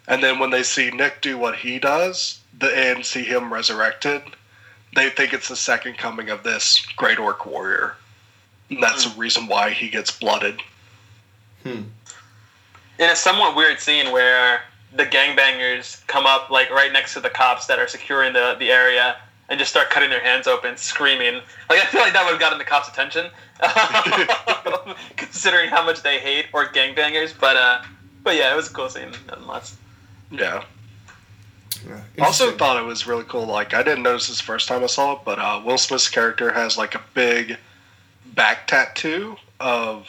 [0.06, 4.22] And then when they see Nick do what he does the, and see him resurrected,
[4.94, 7.96] they think it's the second coming of this great orc warrior.
[8.70, 10.60] And that's the reason why he gets blooded.
[11.62, 11.82] Hmm.
[13.00, 14.60] in a somewhat weird scene where
[14.94, 18.70] the gangbangers come up like right next to the cops that are securing the, the
[18.70, 19.16] area
[19.48, 21.40] and just start cutting their hands open, screaming.
[21.70, 23.30] Like I feel like that would have gotten the cops' attention,
[25.16, 27.32] considering how much they hate or gangbangers.
[27.38, 27.82] But uh,
[28.22, 29.76] but yeah, it was a cool scene nonetheless.
[30.30, 30.64] Yeah.
[31.86, 33.46] yeah, Also thought it was really cool.
[33.46, 36.08] Like I didn't notice this the first time I saw it, but uh, Will Smith's
[36.08, 37.56] character has like a big
[38.34, 40.06] back tattoo of.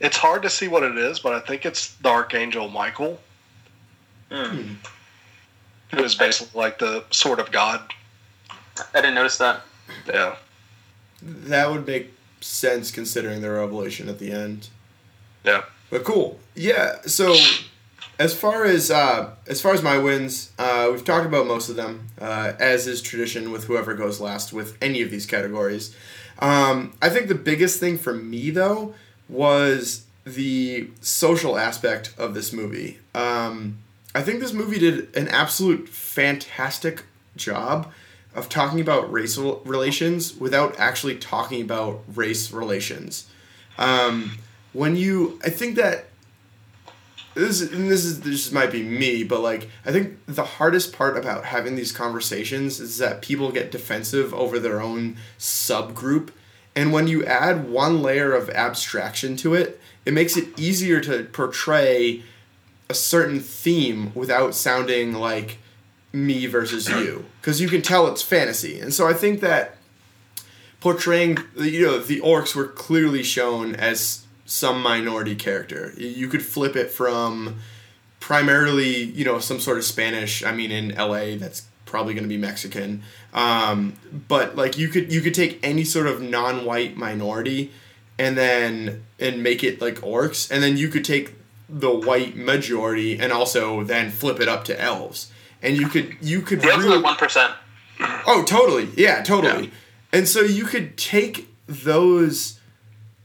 [0.00, 3.18] It's hard to see what it is, but I think it's the Archangel Michael,
[4.30, 4.76] Mm.
[5.90, 7.80] who is basically like the sword of God.
[8.94, 9.62] I didn't notice that.
[10.06, 10.36] Yeah.
[11.22, 14.68] That would make sense considering the revelation at the end.
[15.44, 15.62] Yeah.
[15.90, 16.38] But cool.
[16.54, 17.00] Yeah.
[17.06, 17.34] So
[18.18, 21.76] as far as uh, as far as my wins, uh, we've talked about most of
[21.76, 25.94] them, uh, as is tradition with whoever goes last with any of these categories.
[26.40, 28.94] Um, I think the biggest thing for me though
[29.28, 32.98] was the social aspect of this movie.
[33.14, 33.78] Um,
[34.14, 37.04] I think this movie did an absolute fantastic
[37.36, 37.92] job
[38.34, 43.28] of talking about racial relations without actually talking about race relations.
[43.78, 44.38] Um,
[44.72, 46.06] when you, I think that
[47.34, 51.16] this and this is this might be me, but like I think the hardest part
[51.16, 56.30] about having these conversations is that people get defensive over their own subgroup,
[56.74, 61.24] and when you add one layer of abstraction to it, it makes it easier to
[61.24, 62.22] portray
[62.90, 65.58] a certain theme without sounding like
[66.12, 67.24] me versus you.
[67.40, 68.80] Because you can tell it's fantasy.
[68.80, 69.76] And so i think that
[70.80, 75.92] portraying you know the orcs were clearly shown as some minority character.
[75.96, 77.56] You could flip it from
[78.20, 82.28] primarily you know some sort of spanish i mean in la that's probably going to
[82.28, 83.02] be mexican.
[83.32, 83.94] Um,
[84.28, 87.72] but like you could you could take any sort of non-white minority
[88.18, 90.50] and then and make it like orcs.
[90.50, 91.34] And then you could take
[91.68, 95.30] the white majority and also then flip it up to elves
[95.62, 97.52] and you could you could elves really- like one percent.
[98.00, 98.88] Oh, totally.
[98.96, 99.72] Yeah, totally.
[100.12, 102.60] And so you could take those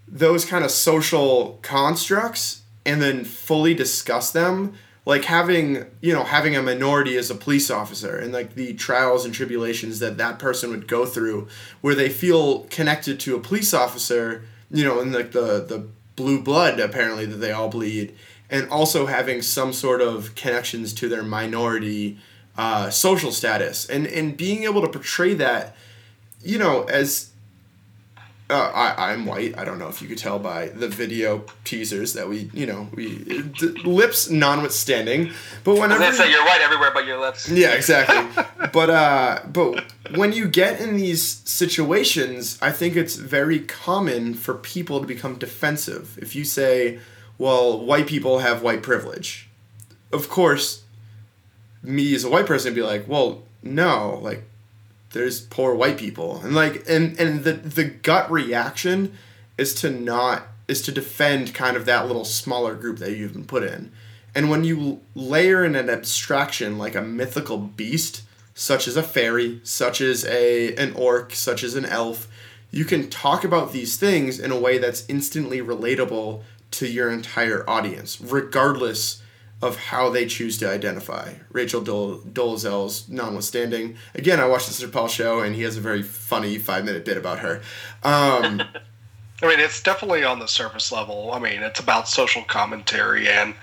[0.08, 4.74] those kind of social constructs and then fully discuss them
[5.06, 9.26] like having you know having a minority as a police officer and like the trials
[9.26, 11.48] and tribulations that that person would go through
[11.82, 16.42] where they feel connected to a police officer you know and like the the blue
[16.42, 18.14] blood apparently that they all bleed
[18.54, 22.20] and also having some sort of connections to their minority
[22.56, 25.76] uh, social status and and being able to portray that
[26.44, 27.32] you know as
[28.50, 29.58] uh, I, I'm white.
[29.58, 32.88] I don't know if you could tell by the video teasers that we, you know,
[32.94, 35.32] we d- lips notwithstanding.
[35.64, 37.50] But whenever say you're white everywhere but your lips.
[37.50, 38.44] yeah, exactly.
[38.74, 44.54] but uh, but when you get in these situations, I think it's very common for
[44.54, 46.20] people to become defensive.
[46.22, 47.00] If you say,
[47.38, 49.50] "Well, white people have white privilege,"
[50.12, 50.84] of course,
[51.82, 54.44] me as a white person would be like, "Well, no, like."
[55.12, 59.14] There's poor white people, and like, and and the the gut reaction
[59.60, 63.46] is to not is to defend kind of that little smaller group that you've been
[63.46, 63.92] put in.
[64.34, 68.24] And when you layer in an abstraction like a mythical beast,
[68.56, 72.28] such as a fairy, such as a an orc, such as an elf,
[72.72, 76.42] you can talk about these things in a way that's instantly relatable
[76.74, 79.22] to your entire audience, regardless
[79.62, 81.34] of how they choose to identify.
[81.50, 83.96] Rachel Dol- Dolezal's notwithstanding.
[84.14, 87.18] Again, I watched the Chappelle show, and he has a very funny five minute bit
[87.18, 87.62] about her.
[88.04, 88.62] Um,
[89.42, 91.32] I mean, it's definitely on the surface level.
[91.32, 93.56] I mean, it's about social commentary and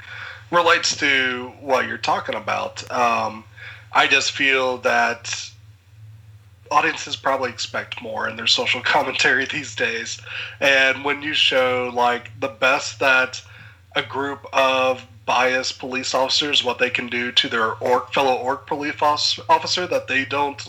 [0.50, 2.90] relates to what you're talking about.
[2.90, 3.44] Um,
[3.92, 5.49] I just feel that
[6.70, 10.20] audiences probably expect more in their social commentary these days.
[10.60, 13.42] And when you show, like, the best that
[13.96, 18.66] a group of biased police officers, what they can do to their orc, fellow orc
[18.66, 20.68] police officer that they don't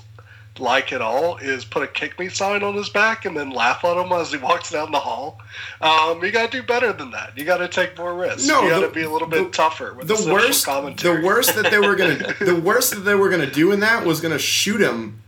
[0.60, 3.84] like at all is put a kick me sign on his back and then laugh
[3.86, 5.40] at him as he walks down the hall.
[5.80, 7.36] Um, you got to do better than that.
[7.38, 8.48] You got to take more risks.
[8.48, 10.66] No, you got to be a little bit the- tougher with the, the social worst
[10.66, 11.22] commentary.
[11.22, 14.06] the worst that they were gonna the worst that they were gonna do in that
[14.06, 15.21] was gonna shoot him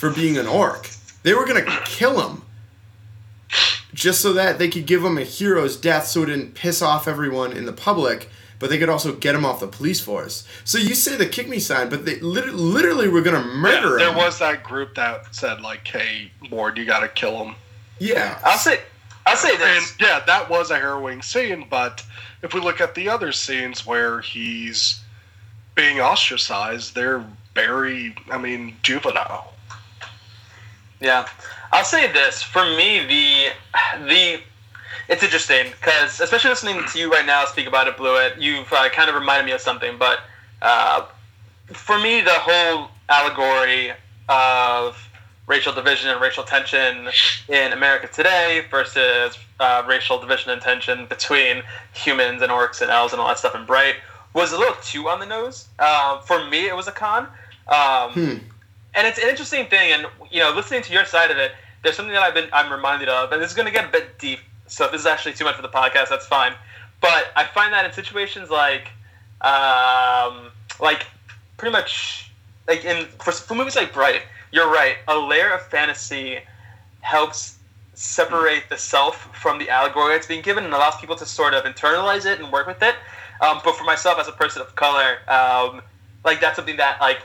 [0.00, 0.88] for being an orc.
[1.22, 2.42] They were gonna kill him
[3.92, 7.06] just so that they could give him a hero's death so it didn't piss off
[7.06, 10.46] everyone in the public, but they could also get him off the police force.
[10.64, 13.98] So you say the kick me sign, but they lit- literally were gonna Yeah, murder
[13.98, 14.14] there him.
[14.14, 17.54] There was that group that said like, "Hey, Ward, you got to kill him."
[17.98, 18.38] yeah.
[18.42, 18.80] I'll say
[19.26, 19.94] I'll say And this.
[20.00, 21.66] yeah, that was a harrowing scene.
[21.68, 22.02] But
[22.42, 24.98] if we look at the other scenes where he's
[25.74, 27.22] being ostracized, they're
[27.54, 29.49] very, I mean, juvenile.
[31.00, 31.28] Yeah,
[31.72, 32.42] I'll say this.
[32.42, 34.40] For me, the the
[35.08, 38.88] it's interesting because especially listening to you right now speak about it, Blewett, you've uh,
[38.90, 39.96] kind of reminded me of something.
[39.98, 40.20] But
[40.62, 41.06] uh,
[41.68, 43.92] for me, the whole allegory
[44.28, 44.96] of
[45.46, 47.08] racial division and racial tension
[47.48, 53.12] in America today versus uh, racial division and tension between humans and orcs and elves
[53.12, 53.96] and all that stuff in Bright
[54.32, 55.66] was a little too on the nose.
[55.80, 57.26] Uh, for me, it was a con.
[57.66, 58.34] Um, Hmm.
[58.94, 61.96] And it's an interesting thing and you know listening to your side of it there's
[61.96, 64.18] something that i've been i'm reminded of and this is going to get a bit
[64.18, 66.52] deep so if this is actually too much for the podcast that's fine.
[67.00, 68.88] But i find that in situations like
[69.40, 70.50] um
[70.80, 71.06] like
[71.56, 72.30] pretty much
[72.68, 76.40] like in for, for movies like bright you're right a layer of fantasy
[77.00, 77.58] helps
[77.94, 80.14] separate the self from the allegory.
[80.14, 82.94] It's being given and allows people to sort of internalize it and work with it.
[83.42, 85.82] Um, but for myself as a person of color um,
[86.24, 87.22] like that's something that like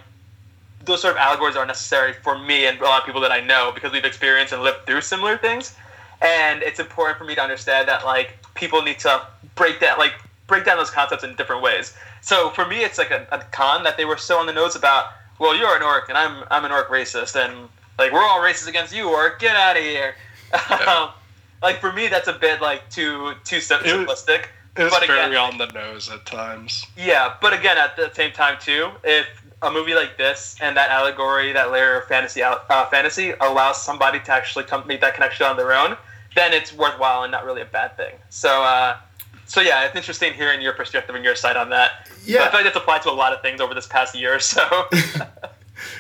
[0.86, 3.42] those sort of allegories are necessary for me and a lot of people that I
[3.42, 5.76] know because we've experienced and lived through similar things.
[6.22, 9.26] And it's important for me to understand that like people need to
[9.56, 10.14] break that like
[10.48, 11.94] break down those concepts in different ways.
[12.22, 14.76] So for me, it's like a, a con that they were so on the nose
[14.76, 15.08] about.
[15.38, 17.68] Well, you're an orc and I'm I'm an orc racist, and
[18.00, 19.40] like we're all racist against you, orc.
[19.40, 20.16] Get out of here.
[20.88, 21.10] Um,
[21.62, 24.46] like for me, that's a bit like too too sim- It was- simplistic.
[24.78, 26.86] It's But very again- on the nose at times.
[26.98, 29.26] Yeah, but again, at the same time too, if
[29.62, 34.20] a movie like this and that allegory, that layer of fantasy, uh, fantasy allows somebody
[34.20, 35.98] to actually come make that connection on their own,
[36.36, 38.14] then it's worthwhile and not really a bad thing.
[38.30, 38.98] So, uh,
[39.46, 42.10] so yeah, it's interesting hearing your perspective and your side on that.
[42.26, 42.44] Yeah.
[42.44, 44.40] I feel like that's applied to a lot of things over this past year or
[44.40, 44.64] so.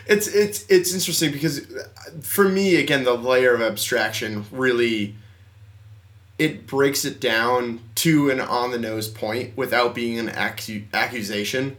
[0.07, 1.61] it's it's it's interesting because
[2.21, 5.15] for me again the layer of abstraction really
[6.37, 11.75] it breaks it down to an on the nose point without being an accu- accusation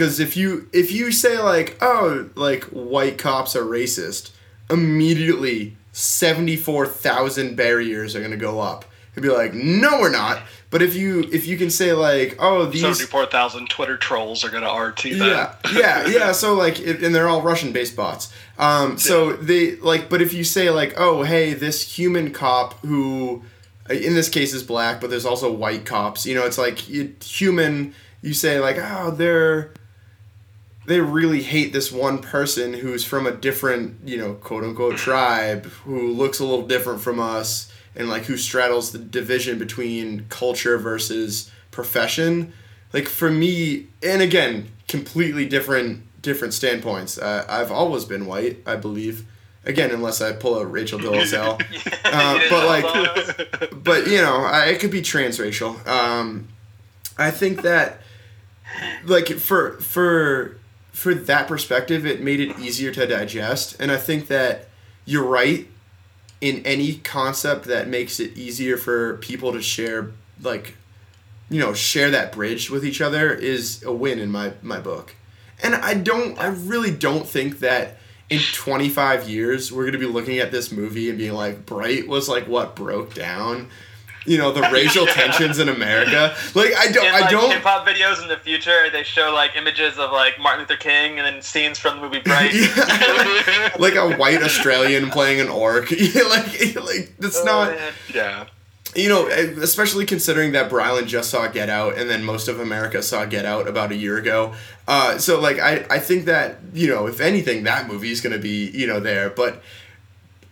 [0.00, 4.30] because if you if you say like oh like white cops are racist
[4.70, 10.40] immediately 74,000 barriers are going to go up it'd be like no we're not
[10.70, 14.48] but if you if you can say like oh these Seventy-four thousand Twitter trolls are
[14.48, 15.58] gonna RT that.
[15.70, 16.32] yeah, yeah, yeah.
[16.32, 18.32] So like, it, and they're all Russian-based bots.
[18.56, 23.42] Um, so they like, but if you say like, oh, hey, this human cop who,
[23.90, 26.24] uh, in this case, is black, but there's also white cops.
[26.24, 27.92] You know, it's like you, human.
[28.22, 29.72] You say like, oh, they're
[30.90, 35.64] they really hate this one person who's from a different, you know, quote unquote tribe
[35.84, 40.78] who looks a little different from us and like who straddles the division between culture
[40.78, 42.52] versus profession.
[42.92, 47.18] Like for me, and again, completely different different standpoints.
[47.18, 49.24] Uh, I've always been white, I believe.
[49.64, 51.60] Again, unless I pull out Rachel Dolezal.
[52.04, 55.86] Uh, but, like- but you know, I, it could be transracial.
[55.86, 56.48] Um,
[57.16, 58.00] I think that,
[59.04, 60.56] like for for
[61.00, 64.68] for that perspective, it made it easier to digest, and I think that
[65.06, 65.66] you're right
[66.42, 70.10] in any concept that makes it easier for people to share,
[70.42, 70.76] like,
[71.48, 75.14] you know, share that bridge with each other is a win in my my book.
[75.62, 77.96] And I don't, I really don't think that
[78.28, 82.08] in 25 years we're going to be looking at this movie and being like, Bright
[82.08, 83.70] was like what broke down,
[84.26, 86.34] you know, the racial tensions in America.
[86.54, 87.50] Like I don't, in I don't.
[87.52, 91.18] hip hop videos in the future, they show like images of like Martin Luther King
[91.18, 92.52] and then scenes from the movie Bright.
[92.54, 93.70] Yeah.
[93.78, 95.90] like a white Australian playing an orc.
[96.00, 96.46] Yeah, like,
[96.76, 97.70] like that's Oh, not.
[97.74, 97.92] man.
[98.14, 98.46] yeah.
[98.96, 103.02] you know, especially considering that Brylan just saw Get Out and then most of America
[103.02, 104.52] saw Get Out about a year ago.
[104.88, 108.38] Uh, so like I, I think that, you know, if anything, that movie is gonna
[108.38, 109.30] be, you know, there.
[109.30, 109.62] But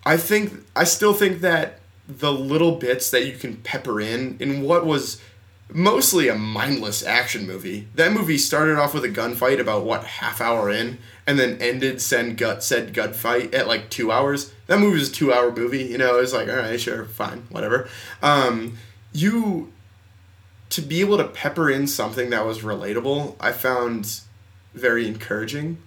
[0.07, 4.63] I think I still think that the little bits that you can pepper in in
[4.63, 5.21] what was
[5.71, 7.87] mostly a mindless action movie.
[7.95, 12.01] That movie started off with a gunfight about what half hour in, and then ended
[12.01, 14.53] said gut said gunfight at like two hours.
[14.67, 15.85] That movie was a two hour movie.
[15.85, 17.89] You know, it was like all right, sure, fine, whatever.
[18.23, 18.79] Um,
[19.13, 19.71] you
[20.71, 24.21] to be able to pepper in something that was relatable, I found
[24.75, 25.79] very encouraging.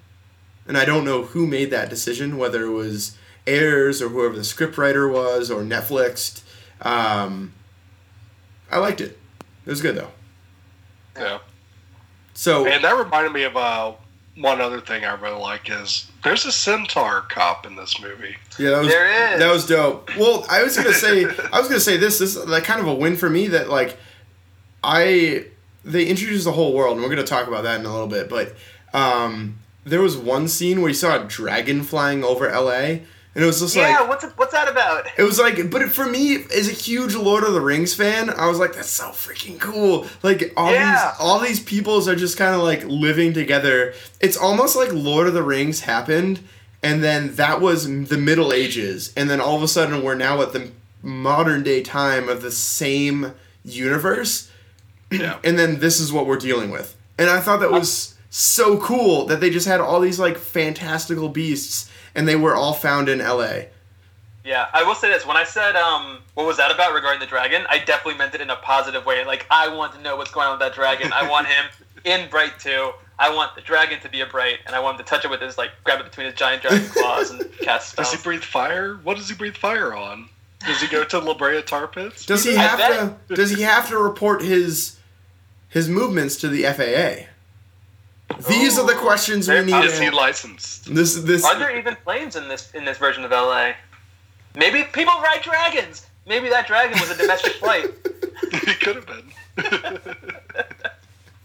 [0.68, 3.18] And I don't know who made that decision, whether it was
[3.48, 6.42] Ayers or whoever the scriptwriter was or Netflix.
[6.82, 7.54] Um,
[8.72, 9.18] I liked it.
[9.66, 10.12] It was good though.
[11.18, 11.39] Yeah.
[12.34, 13.94] So And that reminded me of uh,
[14.38, 18.36] one other thing I really like is there's a centaur cop in this movie.
[18.58, 19.39] yeah, that was There is.
[19.39, 20.16] that was dope.
[20.18, 22.20] Well, I was gonna say I was gonna say this.
[22.20, 23.98] This is like kind of a win for me that like
[24.84, 25.46] I
[25.84, 28.30] they introduced the whole world, and we're gonna talk about that in a little bit.
[28.30, 28.56] But
[28.94, 33.04] um, there was one scene where you saw a dragon flying over L.A.
[33.34, 35.06] and it was just like yeah, what's it, what's that about?
[35.18, 38.48] It was like, but for me, as a huge Lord of the Rings fan, I
[38.48, 40.06] was like, that's so freaking cool.
[40.22, 41.12] Like all Yeah.
[41.12, 43.94] these, all these peoples are just kind of like living together.
[44.20, 46.42] It's almost like Lord of the Rings happened,
[46.84, 50.42] and then that was the Middle Ages, and then all of a sudden we're now
[50.42, 50.72] at the
[51.04, 54.50] modern day time of the same universe,
[55.10, 55.38] Yeah.
[55.44, 56.96] and then this is what we're dealing with.
[57.18, 61.30] And I thought that was so cool that they just had all these like fantastical
[61.30, 63.70] beasts, and they were all found in L.A.
[64.43, 65.26] Yeah, I will say this.
[65.26, 68.41] When I said, um, what was that about regarding the dragon, I definitely meant it
[68.41, 69.24] in a positive way.
[69.24, 71.12] Like, I want to know what's going on with that dragon.
[71.14, 71.66] I want him
[72.05, 72.91] in Bright 2.
[73.20, 75.30] I want the dragon to be a Bright, and I want him to touch it
[75.30, 78.09] with his, like, grab it between his giant dragon claws and cast spells.
[78.09, 78.95] Does he breathe fire?
[79.03, 80.28] What does he breathe fire on?
[80.66, 82.26] Does he go to La Brea Tar Pits?
[82.26, 83.16] Does he have to?
[83.36, 84.99] Does he have to report his
[85.70, 87.28] his movements to the FAA?
[88.48, 89.84] These are the Ooh, questions we need.
[89.86, 90.94] Is he licensed?
[90.94, 93.74] This this Are there even planes in this in this version of LA?
[94.56, 96.06] Maybe people ride dragons.
[96.28, 97.90] Maybe that dragon was a domestic flight.
[98.52, 99.32] he could have been.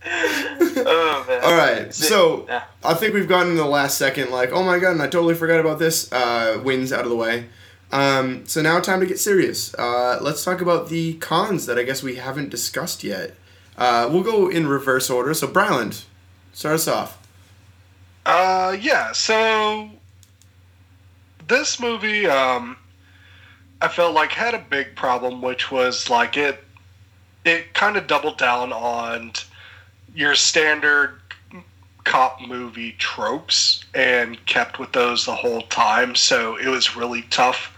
[0.09, 1.43] Oh man.
[1.43, 1.93] all right.
[1.93, 2.63] So Yeah.
[2.85, 4.31] I think we've gotten in the last second.
[4.31, 6.13] Like, oh my god, and I totally forgot about this.
[6.13, 7.47] Uh, wins out of the way.
[7.91, 9.75] Um, so now time to get serious.
[9.75, 13.35] Uh, let's talk about the cons that I guess we haven't discussed yet.
[13.77, 15.35] Uh, we'll go in reverse order.
[15.35, 16.05] So Bryland,
[16.57, 17.19] start us off.
[18.25, 19.13] Uh, yeah.
[19.13, 19.91] So
[21.47, 22.79] this movie, um,
[23.83, 26.65] I felt like had a big problem, which was like it.
[27.45, 29.33] it kind of doubled down on
[30.15, 31.21] your standard
[32.05, 36.15] cop movie tropes and kept with those the whole time.
[36.15, 37.71] So it was really tough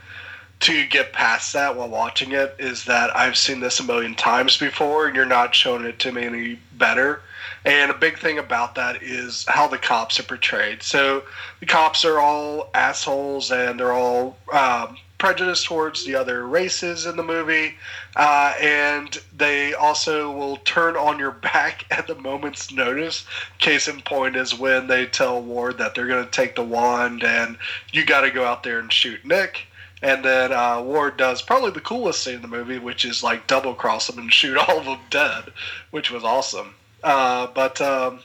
[0.60, 2.54] to get past that while watching it.
[2.60, 6.12] Is that I've seen this a million times before, and you're not showing it to
[6.12, 7.22] me any better.
[7.68, 10.82] And a big thing about that is how the cops are portrayed.
[10.82, 11.24] So
[11.60, 17.18] the cops are all assholes and they're all um, prejudiced towards the other races in
[17.18, 17.74] the movie.
[18.16, 23.26] Uh, and they also will turn on your back at the moment's notice.
[23.58, 27.22] Case in point is when they tell Ward that they're going to take the wand
[27.22, 27.58] and
[27.92, 29.66] you got to go out there and shoot Nick.
[30.00, 33.46] And then uh, Ward does probably the coolest scene in the movie, which is like
[33.46, 35.52] double cross them and shoot all of them dead,
[35.90, 36.74] which was awesome.
[37.02, 38.20] Uh, but um,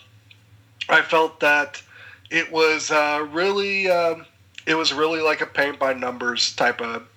[0.90, 1.82] I felt that
[2.30, 4.26] it was uh, really, um,
[4.66, 7.08] it was really like a paint by numbers type of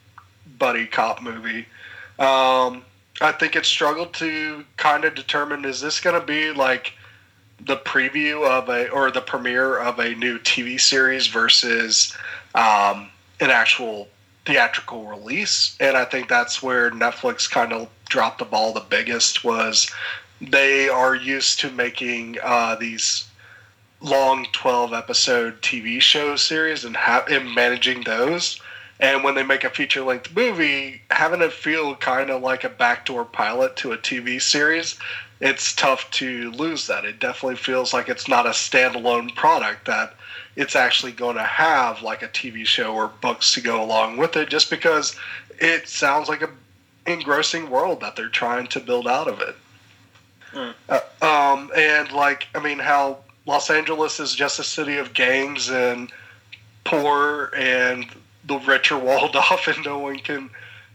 [0.58, 1.66] buddy cop movie.
[2.18, 2.84] Um,
[3.20, 6.92] I think it struggled to kind of determine is this going to be like
[7.60, 12.16] the preview of a or the premiere of a new TV series versus
[12.54, 13.08] um,
[13.40, 14.08] an actual
[14.44, 19.42] theatrical release, and I think that's where Netflix kind of dropped the ball the biggest
[19.44, 19.90] was
[20.40, 23.26] they are used to making uh, these
[24.00, 28.60] long 12 episode TV show series and, ha- and managing those.
[28.98, 32.68] And when they make a feature length movie, having it feel kind of like a
[32.68, 34.98] backdoor pilot to a TV series,
[35.40, 37.04] it's tough to lose that.
[37.04, 40.14] It definitely feels like it's not a standalone product that
[40.56, 44.36] it's actually going to have like a TV show or books to go along with
[44.36, 45.14] it just because
[45.58, 46.48] it sounds like a
[47.06, 49.56] engrossing world that they're trying to build out of it.
[50.56, 50.74] Mm.
[50.88, 55.70] Uh, um, and like, I mean, how Los Angeles is just a city of gangs
[55.70, 56.10] and
[56.84, 58.06] poor, and
[58.44, 60.50] the rich are walled off, and no one can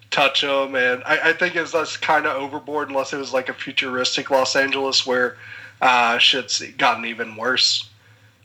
[0.09, 0.75] touch them.
[0.75, 4.31] And I, I think it's that's kind of overboard, unless it was like a futuristic
[4.31, 5.37] Los Angeles where
[5.81, 7.89] uh, shit's gotten even worse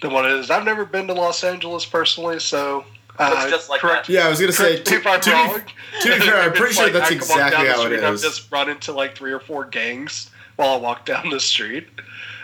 [0.02, 0.50] than what it is.
[0.50, 2.84] I've never been to Los Angeles personally, so
[3.18, 4.12] uh, just like correct, that.
[4.12, 4.76] Yeah, I was gonna say.
[4.76, 7.92] To, to, to, be, to be fair, I'm pretty sure like, that's exactly how it
[7.92, 8.02] is.
[8.02, 11.86] I've just run into like three or four gangs while I walk down the street.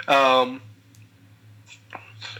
[0.08, 0.60] Um,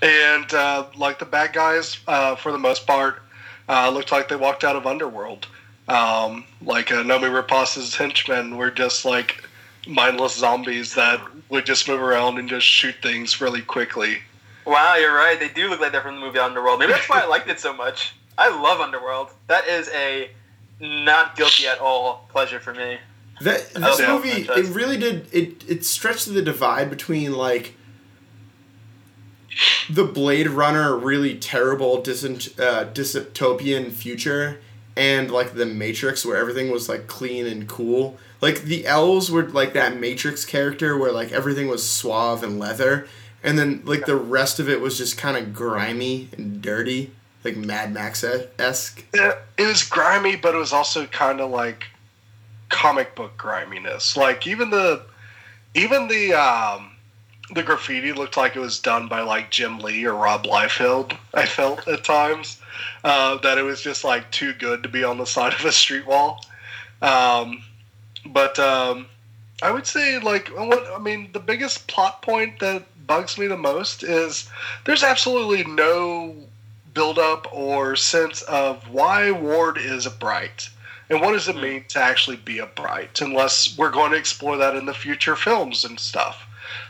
[0.01, 3.23] and uh, like the bad guys, uh, for the most part,
[3.69, 5.47] uh, looked like they walked out of Underworld.
[5.89, 9.45] Um, like uh, Noomi Rapace's henchmen were just like
[9.87, 14.19] mindless zombies that would just move around and just shoot things really quickly.
[14.65, 15.39] Wow, you're right.
[15.39, 16.79] They do look like they're from the movie Underworld.
[16.79, 18.15] Maybe that's why I liked it so much.
[18.39, 19.31] I love Underworld.
[19.49, 20.31] That is a
[20.81, 22.99] not guilty at all pleasure for me.
[23.41, 25.65] That this oh, movie, it really did it.
[25.69, 27.75] It stretched the divide between like
[29.91, 34.61] the Blade Runner really terrible dysent, uh, dystopian future
[34.97, 38.19] and like the Matrix where everything was like clean and cool.
[38.41, 43.07] Like the elves were like that Matrix character where like everything was suave and leather,
[43.43, 47.13] and then like the rest of it was just kind of grimy and dirty,
[47.45, 48.25] like Mad Max
[48.59, 49.05] esque.
[49.15, 51.85] It was grimy, but it was also kind of like
[52.73, 54.17] comic book griminess.
[54.17, 55.03] Like even the
[55.75, 56.97] even the um,
[57.55, 61.17] the graffiti looked like it was done by like Jim Lee or Rob Liefeld.
[61.35, 62.61] I felt at times
[63.05, 65.71] uh, that it was just like too good to be on the side of a
[65.73, 66.45] street wall.
[67.01, 67.63] Um,
[68.27, 69.07] but um,
[69.63, 73.57] I would say like what I mean the biggest plot point that bugs me the
[73.57, 74.49] most is
[74.85, 76.35] there's absolutely no
[76.95, 80.69] build up or sense of why Ward is bright.
[81.13, 81.61] And what does it hmm.
[81.61, 83.21] mean to actually be a bright?
[83.21, 86.47] Unless we're going to explore that in the future films and stuff,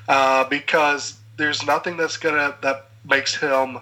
[0.08, 3.80] uh, because there's nothing that's gonna that makes him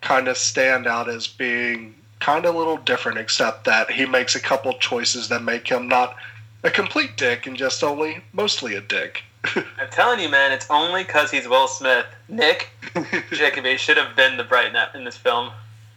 [0.00, 4.34] kind of stand out as being kind of a little different, except that he makes
[4.34, 6.16] a couple choices that make him not
[6.62, 9.22] a complete dick and just only mostly a dick.
[9.54, 12.06] I'm telling you, man, it's only because he's Will Smith.
[12.28, 12.70] Nick
[13.30, 15.50] Jacoby should have been the bright in this film.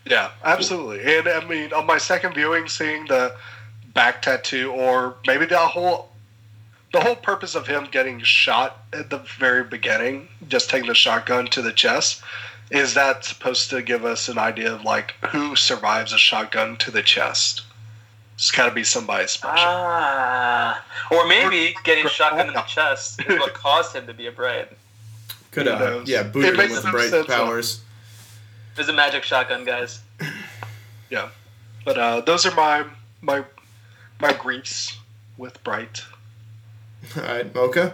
[0.05, 1.17] Yeah, absolutely.
[1.17, 3.35] And I mean, on my second viewing, seeing the
[3.93, 6.09] back tattoo, or maybe the whole
[6.91, 11.47] the whole purpose of him getting shot at the very beginning, just taking the shotgun
[11.47, 12.21] to the chest,
[12.69, 16.91] is that supposed to give us an idea of like who survives a shotgun to
[16.91, 17.63] the chest?
[18.35, 19.55] It's got to be somebody special.
[19.57, 24.31] Ah, or maybe getting shotgun in the chest is what caused him to be a
[24.31, 24.69] bright.
[25.51, 27.81] Could have, yeah, booted him with bright powers.
[28.75, 30.01] There's a magic shotgun, guys.
[31.09, 31.29] yeah,
[31.85, 32.85] but uh, those are my
[33.21, 33.43] my
[34.19, 34.97] my griefs
[35.37, 36.03] with Bright.
[37.17, 37.93] All right, Mocha.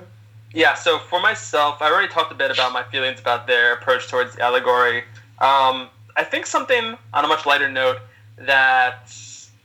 [0.53, 4.07] Yeah, so for myself, I already talked a bit about my feelings about their approach
[4.07, 5.03] towards the allegory.
[5.39, 7.97] Um, I think something on a much lighter note
[8.37, 9.13] that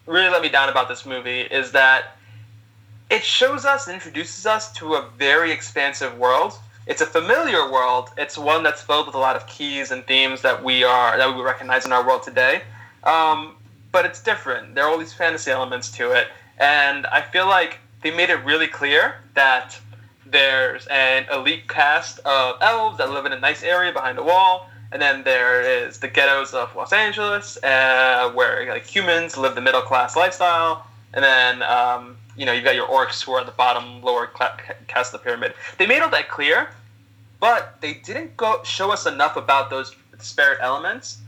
[0.06, 2.16] really let me down about this movie is that
[3.10, 6.58] it shows us and introduces us to a very expansive world.
[6.86, 8.10] It's a familiar world.
[8.18, 11.34] It's one that's filled with a lot of keys and themes that we are that
[11.34, 12.62] we recognize in our world today.
[13.04, 13.56] Um,
[13.90, 14.74] but it's different.
[14.74, 16.28] There are all these fantasy elements to it,
[16.58, 19.78] and I feel like they made it really clear that
[20.26, 24.68] there's an elite cast of elves that live in a nice area behind a wall,
[24.92, 29.60] and then there is the ghettos of Los Angeles, uh, where like humans live the
[29.60, 33.46] middle class lifestyle, and then um, you know you got your orcs who are at
[33.46, 34.26] the bottom lower
[34.86, 35.54] cast of the pyramid.
[35.78, 36.68] They made all that clear,
[37.40, 41.18] but they didn't go show us enough about those disparate elements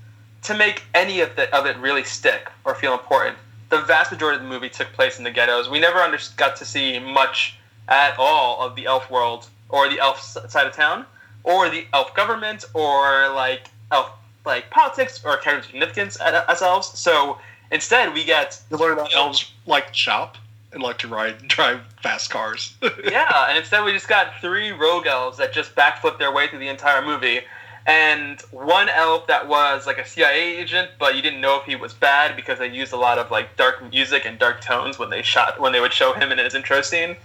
[0.43, 3.37] to make any of the of it really stick or feel important.
[3.69, 5.69] The vast majority of the movie took place in the ghettos.
[5.69, 9.99] We never under, got to see much at all of the elf world or the
[9.99, 11.05] elf side of town
[11.43, 14.11] or the elf government or like elf
[14.45, 16.99] like politics or character significance as elves.
[16.99, 17.39] So
[17.73, 20.39] instead, we get You learn that elves like to shop
[20.77, 22.77] and like to ride drive fast cars.
[23.05, 26.61] yeah, and instead we just got three rogue elves that just backflip their way through
[26.61, 27.41] the entire movie,
[27.87, 31.75] and one elf that was like a CIA agent, but you didn't know if he
[31.75, 35.11] was bad because they used a lot of like dark music and dark tones when
[35.11, 37.17] they shot when they would show him in his intro scene.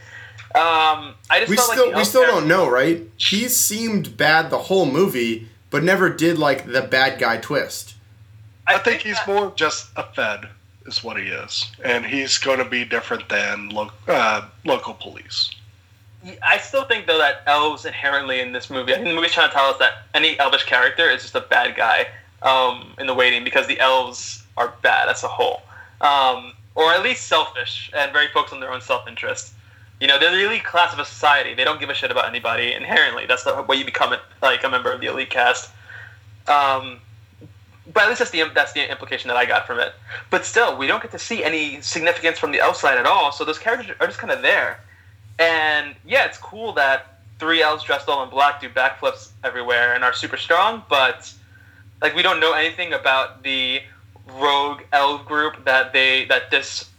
[0.54, 3.04] Um, I just We felt still like we still don't know, right?
[3.18, 7.96] He seemed bad the whole movie, but never did like the bad guy twist.
[8.68, 10.50] I think he's that- more just a Fed,
[10.86, 15.52] is what he is, and he's going to be different than lo- uh, local police.
[16.44, 19.50] I still think though that elves inherently in this movie, I think the movie's trying
[19.50, 22.08] to tell us that any elvish character is just a bad guy
[22.44, 25.62] um, in the waiting because the elves are bad as a whole,
[26.02, 29.54] um, or at least selfish and very focused on their own self-interest.
[30.00, 31.54] You know, they're the elite class of a society.
[31.54, 33.26] They don't give a shit about anybody inherently.
[33.28, 35.72] That's the way you become like a member of the elite cast.
[36.48, 37.00] Um,
[37.94, 39.94] but at least that's the that's the implication that I got from it.
[40.30, 43.32] But still, we don't get to see any significance from the elf side at all.
[43.32, 44.80] So those characters are just kind of there.
[45.40, 50.04] And yeah, it's cool that three elves dressed all in black do backflips everywhere and
[50.04, 51.34] are super strong, but
[52.02, 53.82] like we don't know anything about the
[54.40, 56.90] rogue elf group that they that this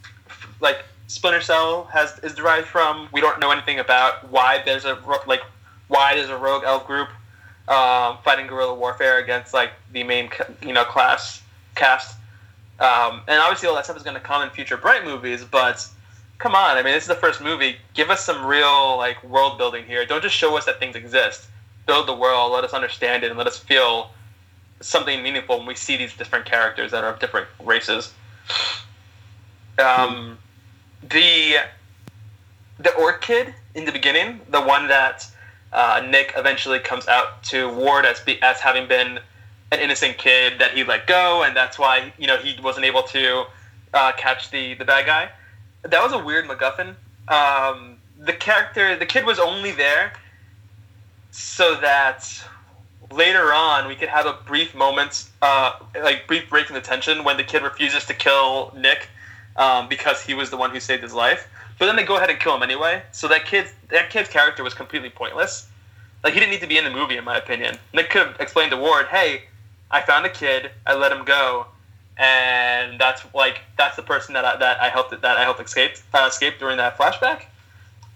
[0.59, 3.07] like Splinter Cell has is derived from.
[3.13, 5.41] We don't know anything about why there's a like
[5.87, 7.07] why there's a rogue elf group
[7.67, 10.29] um, fighting guerrilla warfare against like the main
[10.61, 11.41] you know class
[11.75, 12.17] cast.
[12.79, 15.87] Um, and obviously all that stuff is going to come in future Bright movies, but
[16.39, 17.77] come on, I mean this is the first movie.
[17.93, 20.05] Give us some real like world building here.
[20.05, 21.47] Don't just show us that things exist.
[21.85, 22.51] Build the world.
[22.51, 24.11] Let us understand it, and let us feel
[24.81, 28.13] something meaningful when we see these different characters that are of different races.
[29.79, 30.37] Um,
[31.01, 31.55] the
[32.79, 35.25] the orc kid in the beginning, the one that
[35.73, 39.19] uh, Nick eventually comes out to Ward as be, as having been
[39.71, 43.03] an innocent kid that he let go, and that's why you know he wasn't able
[43.03, 43.45] to
[43.93, 45.29] uh, catch the the bad guy.
[45.81, 46.95] That was a weird MacGuffin.
[47.27, 50.13] Um, the character, the kid was only there
[51.31, 52.29] so that
[53.11, 57.23] later on we could have a brief moment, uh, like brief break in the tension
[57.23, 59.07] when the kid refuses to kill Nick
[59.55, 61.47] um, because he was the one who saved his life.
[61.79, 63.03] But then they go ahead and kill him anyway.
[63.11, 65.67] So that kid, that kid's character was completely pointless.
[66.23, 67.77] Like he didn't need to be in the movie, in my opinion.
[67.93, 69.43] Nick could have explained to Ward, "Hey,
[69.91, 70.71] I found a kid.
[70.87, 71.67] I let him go,
[72.17, 75.95] and that's like that's the person that I, that I helped that I helped escape
[76.13, 77.43] uh, escape during that flashback."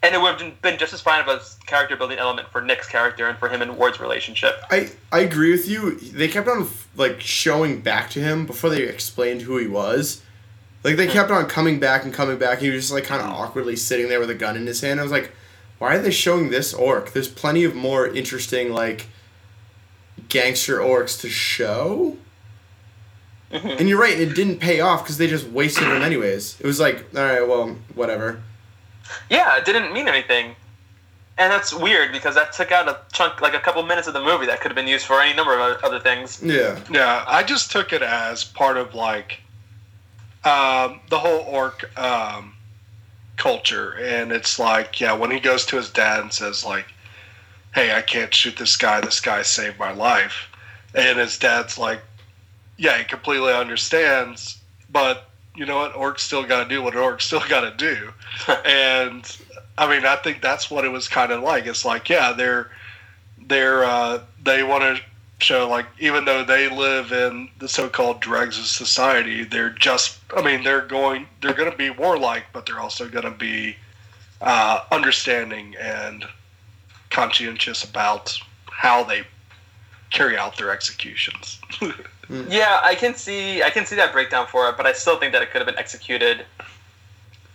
[0.03, 2.88] And it would have been just as fine of a character building element for Nick's
[2.88, 4.55] character and for him and Ward's relationship.
[4.70, 5.95] I I agree with you.
[5.99, 10.22] They kept on like showing back to him before they explained who he was.
[10.88, 12.59] Like they kept on coming back and coming back.
[12.59, 15.01] He was just like kind of awkwardly sitting there with a gun in his hand.
[15.01, 15.33] I was like,
[15.79, 17.11] why are they showing this orc?
[17.11, 19.07] There's plenty of more interesting like
[20.29, 22.15] gangster orcs to show.
[23.51, 23.81] Mhm.
[23.81, 26.55] And you're right, it didn't pay off because they just wasted him anyways.
[26.61, 28.41] It was like, all right, well, whatever.
[29.29, 30.55] Yeah, it didn't mean anything.
[31.38, 34.23] And that's weird because that took out a chunk, like a couple minutes of the
[34.23, 36.41] movie that could have been used for any number of other things.
[36.41, 36.79] Yeah.
[36.89, 39.41] Yeah, I just took it as part of like
[40.47, 42.55] um, the whole orc um,
[43.35, 46.85] culture, and it's like, yeah, when he goes to his dad and says like,
[47.75, 49.01] "Hey, I can't shoot this guy.
[49.01, 50.47] This guy saved my life,"
[50.95, 52.01] and his dad's like,
[52.77, 54.57] "Yeah, he completely understands,
[54.89, 55.93] but you know what?
[55.93, 58.13] Orcs still got to do what orcs still got to do,"
[58.65, 59.37] and
[59.77, 61.65] I mean, I think that's what it was kind of like.
[61.65, 62.71] It's like, yeah, they're
[63.47, 65.03] they're uh, they want to
[65.39, 70.41] show like even though they live in the so-called dregs of society, they're just I
[70.41, 73.75] mean they're going they're going to be warlike, but they're also going to be
[74.41, 76.25] uh, understanding and
[77.09, 78.38] conscientious about
[78.71, 79.23] how they
[80.11, 81.59] carry out their executions.
[82.49, 85.31] Yeah, I can see I can see that breakdown for it, but I still think
[85.31, 86.45] that it could have been executed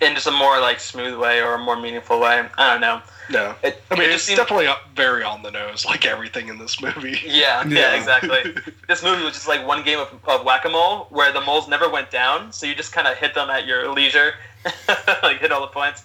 [0.01, 2.43] in just a more like smooth way or a more meaningful way.
[2.57, 3.03] I don't know.
[3.31, 6.49] No, It, I mean it it's seemed- definitely up- very on the nose, like everything
[6.49, 7.19] in this movie.
[7.25, 7.95] Yeah, yeah, Yeah.
[7.95, 8.55] exactly.
[8.89, 11.69] this movie was just like one game of, of whack a mole where the moles
[11.69, 14.35] never went down, so you just kind of hit them at your leisure,
[15.23, 16.05] like hit all the points.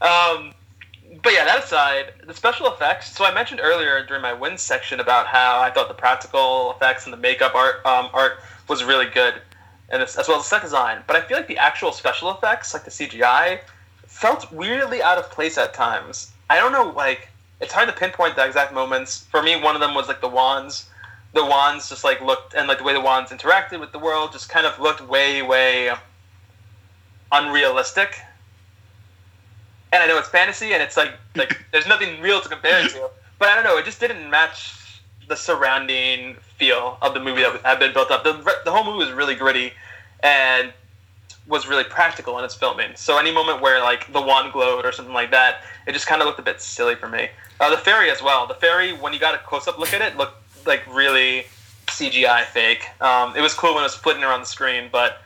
[0.00, 0.52] Um,
[1.22, 3.16] but yeah, that aside, the special effects.
[3.16, 7.04] So I mentioned earlier during my wins section about how I thought the practical effects
[7.04, 8.38] and the makeup art um, art
[8.68, 9.34] was really good,
[9.88, 11.02] and this, as well as the set design.
[11.06, 13.60] But I feel like the actual special effects, like the CGI,
[14.06, 16.30] felt weirdly out of place at times.
[16.54, 17.28] I don't know, like
[17.60, 19.24] it's hard to pinpoint the exact moments.
[19.24, 20.88] For me, one of them was like the wands.
[21.32, 24.30] The wands just like looked, and like the way the wands interacted with the world
[24.30, 25.92] just kind of looked way, way
[27.32, 28.20] unrealistic.
[29.92, 32.92] And I know it's fantasy, and it's like like there's nothing real to compare it
[32.92, 33.10] to.
[33.40, 37.60] But I don't know, it just didn't match the surrounding feel of the movie that
[37.62, 38.22] had been built up.
[38.22, 38.34] The
[38.64, 39.72] the whole movie was really gritty,
[40.22, 40.72] and
[41.46, 42.92] was really practical in its filming.
[42.96, 46.22] So any moment where like the wand glowed or something like that, it just kind
[46.22, 47.28] of looked a bit silly for me.
[47.60, 48.46] Uh, the fairy as well.
[48.46, 50.36] The fairy, when you got a close up look at it, looked
[50.66, 51.46] like really
[51.86, 52.86] CGI fake.
[53.00, 55.22] Um, it was cool when it was flitting around the screen, but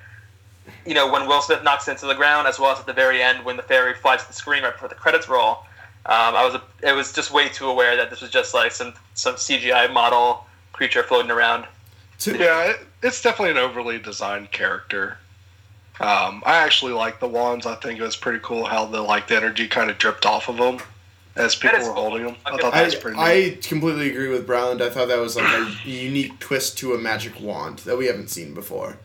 [0.84, 3.22] you know when Will Smith knocks into the ground, as well as at the very
[3.22, 5.64] end when the fairy flies to the screen right before the credits roll.
[6.06, 8.72] Um, I was a, it was just way too aware that this was just like
[8.72, 11.66] some some CGI model creature floating around.
[12.24, 15.18] Yeah, it's definitely an overly designed character.
[16.00, 17.66] Um, I actually like the wands.
[17.66, 20.48] I think it was pretty cool how the like the energy kind of dripped off
[20.48, 20.78] of them
[21.34, 21.94] as people were cool.
[21.94, 22.36] holding them.
[22.46, 23.16] I thought that was pretty.
[23.16, 23.24] neat.
[23.24, 24.80] I completely agree with Browland.
[24.80, 28.28] I thought that was like a unique twist to a magic wand that we haven't
[28.30, 28.98] seen before.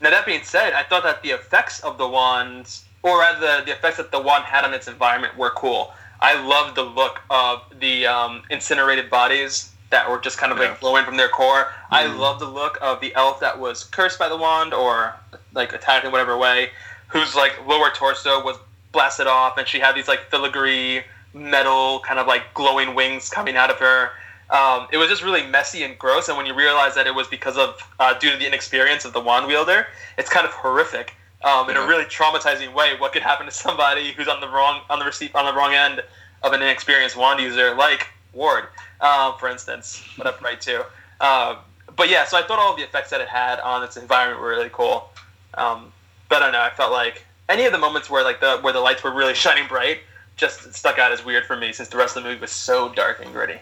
[0.00, 3.72] Now that being said, I thought that the effects of the wands, or rather the
[3.72, 5.92] effects that the wand had on its environment, were cool.
[6.20, 10.68] I loved the look of the um, incinerated bodies that were just kind of Yeah.
[10.70, 11.72] like glowing from their core.
[11.90, 12.18] I Mhm.
[12.18, 15.14] love the look of the elf that was cursed by the wand or
[15.52, 16.72] like attacked in whatever way,
[17.08, 18.56] whose like lower torso was
[18.92, 21.02] blasted off, and she had these like filigree
[21.34, 24.10] metal kind of like glowing wings coming out of her.
[24.48, 27.26] Um, it was just really messy and gross, and when you realize that it was
[27.26, 31.14] because of uh, due to the inexperience of the wand wielder, it's kind of horrific
[31.44, 32.96] um, in a really traumatizing way.
[32.98, 35.74] What could happen to somebody who's on the wrong on the receipt on the wrong
[35.74, 36.02] end
[36.42, 38.68] of an inexperienced wand user, like Ward,
[39.00, 40.82] um, for instance, what up right too.
[41.20, 41.58] Um,
[41.96, 44.48] but yeah, so I thought all the effects that it had on its environment were
[44.48, 45.10] really cool.
[45.54, 45.92] Um,
[46.28, 48.72] but I don't know, I felt like any of the moments where like the where
[48.72, 50.00] the lights were really shining bright
[50.36, 52.92] just stuck out as weird for me since the rest of the movie was so
[52.92, 53.58] dark and gritty.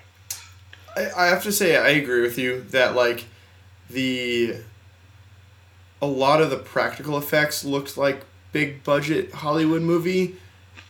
[0.96, 3.24] I, I have to say I agree with you that like
[3.88, 4.56] the
[6.02, 10.36] a lot of the practical effects looked like big budget Hollywood movie,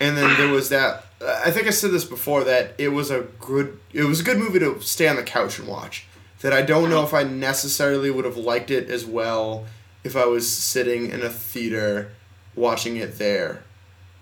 [0.04, 1.04] and then there was that.
[1.22, 4.38] I think I said this before that it was a good it was a good
[4.38, 6.06] movie to stay on the couch and watch.
[6.40, 9.64] That I don't know if I necessarily would have liked it as well
[10.02, 12.10] if I was sitting in a theater
[12.54, 13.62] watching it there.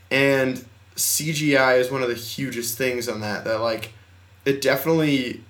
[0.09, 0.65] And
[0.95, 3.45] CGI is one of the hugest things on that.
[3.45, 3.93] That like
[4.45, 5.43] it definitely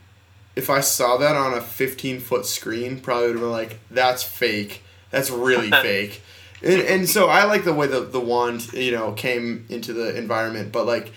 [0.57, 4.23] if I saw that on a 15 foot screen, probably would have been like, that's
[4.23, 4.83] fake.
[5.11, 6.23] That's really fake.
[6.63, 10.17] And, and so I like the way the, the wand, you know, came into the
[10.17, 11.13] environment, but like,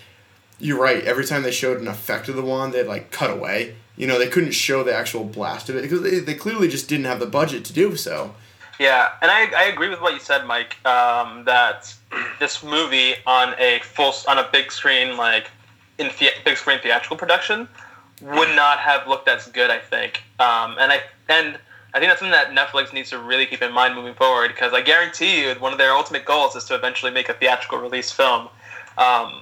[0.59, 1.03] you're right.
[1.03, 3.75] Every time they showed an effect of the wand, they'd like cut away.
[3.97, 6.89] You know, they couldn't show the actual blast of it because they, they clearly just
[6.89, 8.33] didn't have the budget to do so.
[8.79, 10.75] Yeah, and I, I agree with what you said, Mike.
[10.85, 11.93] Um, that
[12.39, 15.49] this movie on a full on a big screen like
[15.97, 17.69] in the, big screen theatrical production
[18.21, 19.69] would not have looked as good.
[19.69, 21.57] I think, um, and I and
[21.95, 24.73] I think that's something that Netflix needs to really keep in mind moving forward because
[24.73, 28.11] I guarantee you one of their ultimate goals is to eventually make a theatrical release
[28.11, 28.49] film.
[28.97, 29.41] Um,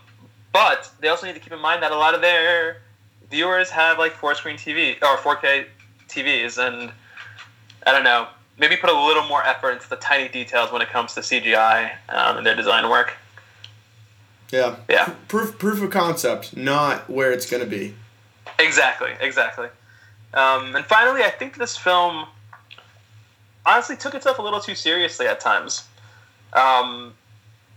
[0.51, 2.78] but they also need to keep in mind that a lot of their
[3.32, 5.66] viewers have like four screen TV or 4K
[6.08, 6.91] TVs, and
[7.88, 8.28] I don't know.
[8.60, 11.91] Maybe put a little more effort into the tiny details when it comes to CGI
[12.10, 13.16] um, and their design work.
[14.51, 14.76] Yeah.
[14.88, 15.12] Yeah.
[15.28, 17.95] Proof proof of concept, not where it's gonna be.
[18.60, 19.70] Exactly, exactly.
[20.36, 22.28] Um, and finally, I think this film
[23.66, 25.88] honestly took itself a little too seriously at times.
[26.53, 27.14] Um,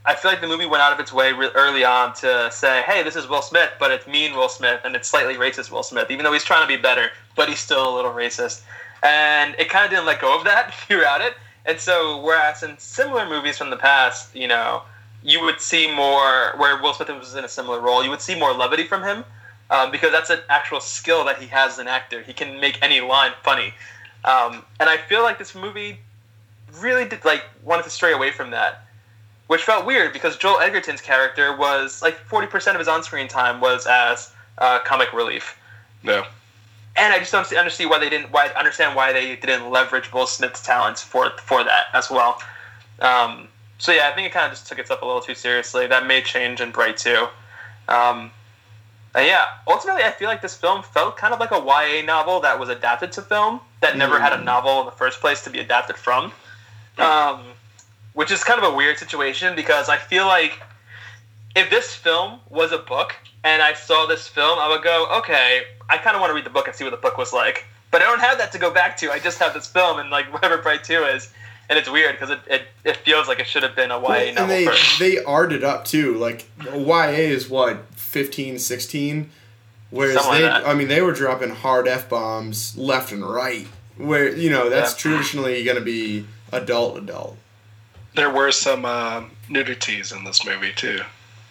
[0.05, 2.83] I feel like the movie went out of its way re- early on to say,
[2.83, 5.83] "Hey, this is Will Smith, but it's mean Will Smith, and it's slightly racist Will
[5.83, 8.63] Smith, even though he's trying to be better, but he's still a little racist."
[9.03, 11.35] And it kind of didn't let go of that throughout it.
[11.65, 14.83] And so, whereas in similar movies from the past, you know,
[15.23, 18.37] you would see more where Will Smith was in a similar role, you would see
[18.37, 19.25] more levity from him
[19.71, 22.23] um, because that's an actual skill that he has as an actor.
[22.23, 23.75] He can make any line funny,
[24.25, 25.99] um, and I feel like this movie
[26.81, 28.87] really did like wanted to stray away from that,
[29.47, 33.61] which felt weird because Joel Edgerton's character was like forty percent of his on-screen time
[33.61, 35.59] was as uh, comic relief,
[36.03, 36.25] no.
[36.97, 40.13] and I just don't see- understand why they didn't why understand why they didn't leverage
[40.13, 42.41] Will Smith's talents for for that as well.
[43.01, 43.49] Um,
[43.79, 45.87] so yeah, I think it kind of just took itself a little too seriously.
[45.87, 47.29] That may change in Bright too.
[47.89, 48.31] Um,
[49.15, 52.59] yeah, ultimately, I feel like this film felt kind of like a YA novel that
[52.59, 54.45] was adapted to film that never had a mm.
[54.45, 56.33] novel in the first place to be adapted from.
[56.99, 57.43] Um,
[58.15, 60.63] which is kind of a weird situation because I feel like
[61.55, 63.15] if this film was a book
[63.45, 66.45] and I saw this film, I would go, okay, I kind of want to read
[66.45, 67.67] the book and see what the book was like.
[67.91, 69.11] But I don't have that to go back to.
[69.11, 71.33] I just have this film and like whatever Bright Two is,
[71.69, 74.01] and it's weird because it, it, it feels like it should have been a YA
[74.01, 74.43] well, novel.
[74.43, 74.99] And they first.
[74.99, 76.15] they art it up too.
[76.15, 79.31] Like YA is what 15, 16?
[79.91, 83.67] Whereas Something they, like I mean, they were dropping hard f bombs left and right.
[83.97, 85.11] Where you know that's yeah.
[85.11, 87.37] traditionally going to be adult adult.
[88.15, 91.01] There were some uh, nudities in this movie too.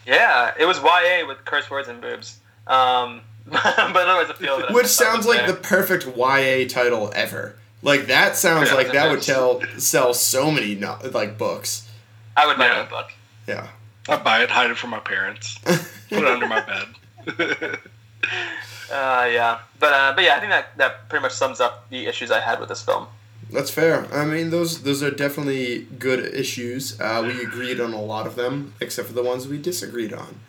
[0.05, 2.39] Yeah, it was YA with curse words and boobs.
[2.67, 5.47] Um, but otherwise, it feels which sounds like there.
[5.47, 7.55] the perfect YA title ever.
[7.81, 11.89] Like that sounds yeah, like that would tell sell so many no, like books.
[12.35, 12.85] I would buy yeah.
[12.85, 13.11] a book.
[13.47, 13.67] Yeah.
[14.07, 15.79] I buy it, hide it from my parents, put
[16.11, 16.61] it under my
[17.27, 17.79] bed.
[18.91, 22.05] uh, yeah, but uh, but yeah, I think that that pretty much sums up the
[22.05, 23.07] issues I had with this film.
[23.51, 24.07] That's fair.
[24.13, 26.99] I mean, those those are definitely good issues.
[26.99, 30.39] Uh, we agreed on a lot of them, except for the ones we disagreed on.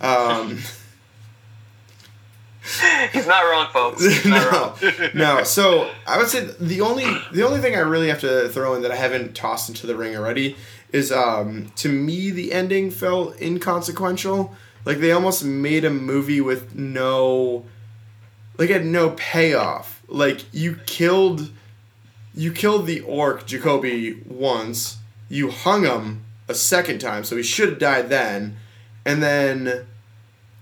[0.00, 0.58] Um,
[3.12, 4.02] He's not wrong, folks.
[4.24, 5.10] Not no, wrong.
[5.14, 5.44] no.
[5.44, 8.82] So I would say the only the only thing I really have to throw in
[8.82, 10.56] that I haven't tossed into the ring already
[10.90, 14.54] is um, to me the ending felt inconsequential.
[14.84, 17.64] Like they almost made a movie with no,
[18.58, 20.02] like had no payoff.
[20.08, 21.50] Like you killed,
[22.34, 24.98] you killed the orc Jacoby once.
[25.28, 28.56] You hung him a second time, so he should have died then,
[29.04, 29.86] and then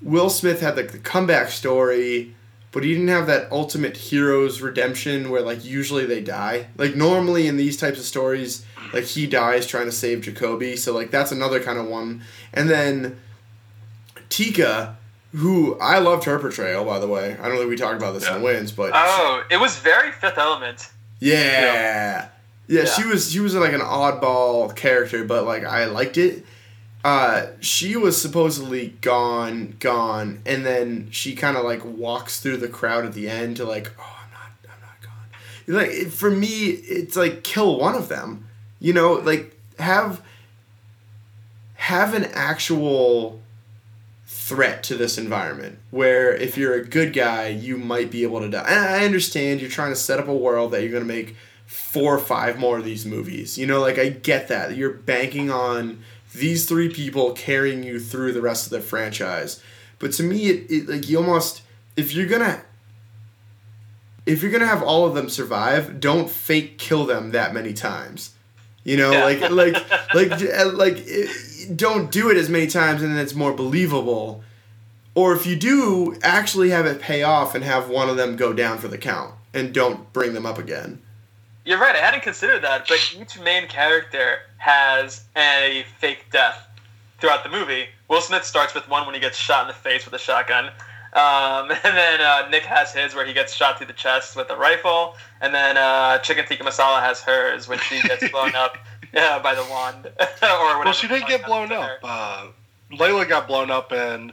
[0.00, 2.34] Will Smith had like the comeback story,
[2.70, 6.68] but he didn't have that ultimate hero's redemption where like usually they die.
[6.76, 10.92] Like normally in these types of stories, like he dies trying to save Jacoby, so
[10.92, 12.22] like that's another kind of one.
[12.52, 13.20] And then
[14.32, 14.96] Tikka,
[15.34, 17.36] who I loved her portrayal by the way.
[17.40, 18.36] I don't think we talked about this yeah.
[18.36, 20.90] in wins, but oh, she, it was very Fifth Element.
[21.20, 21.36] Yeah.
[21.36, 22.28] yeah.
[22.66, 22.84] yeah.
[22.84, 26.44] She was she was like an oddball character, but like I liked it
[27.04, 32.68] uh, she was supposedly gone, gone, and then she kind of like walks through the
[32.68, 35.74] crowd at the end to like, oh, I'm not, I'm not gone.
[35.74, 38.46] Like for me, it's like kill one of them,
[38.78, 40.22] you know, like have
[41.74, 43.41] have an actual
[44.52, 48.50] threat to this environment where if you're a good guy, you might be able to
[48.50, 48.66] die.
[48.68, 52.14] And I understand you're trying to set up a world that you're gonna make four
[52.14, 53.56] or five more of these movies.
[53.56, 56.02] You know, like I get that you're banking on
[56.34, 59.62] these three people carrying you through the rest of the franchise.
[59.98, 61.62] But to me, it, it like you almost
[61.96, 62.62] if you're gonna
[64.26, 68.34] if you're gonna have all of them survive, don't fake kill them that many times.
[68.84, 69.24] You know, yeah.
[69.24, 70.30] like like like
[70.74, 74.42] like it, don't do it as many times, and then it's more believable.
[75.14, 78.52] Or if you do, actually have it pay off and have one of them go
[78.52, 81.00] down for the count, and don't bring them up again.
[81.64, 81.94] You're right.
[81.94, 86.66] I hadn't considered that, but each main character has a fake death
[87.18, 87.86] throughout the movie.
[88.08, 90.66] Will Smith starts with one when he gets shot in the face with a shotgun.
[91.12, 94.50] Um, and then uh, Nick has his where he gets shot through the chest with
[94.50, 95.16] a rifle.
[95.40, 98.78] And then uh, Chicken Tikka Masala has hers when she gets blown up
[99.14, 100.06] uh, by the wand.
[100.06, 100.84] or whatever.
[100.84, 101.98] Well, she didn't get blown up.
[102.02, 102.46] Uh,
[102.92, 104.32] Leilah got blown up, and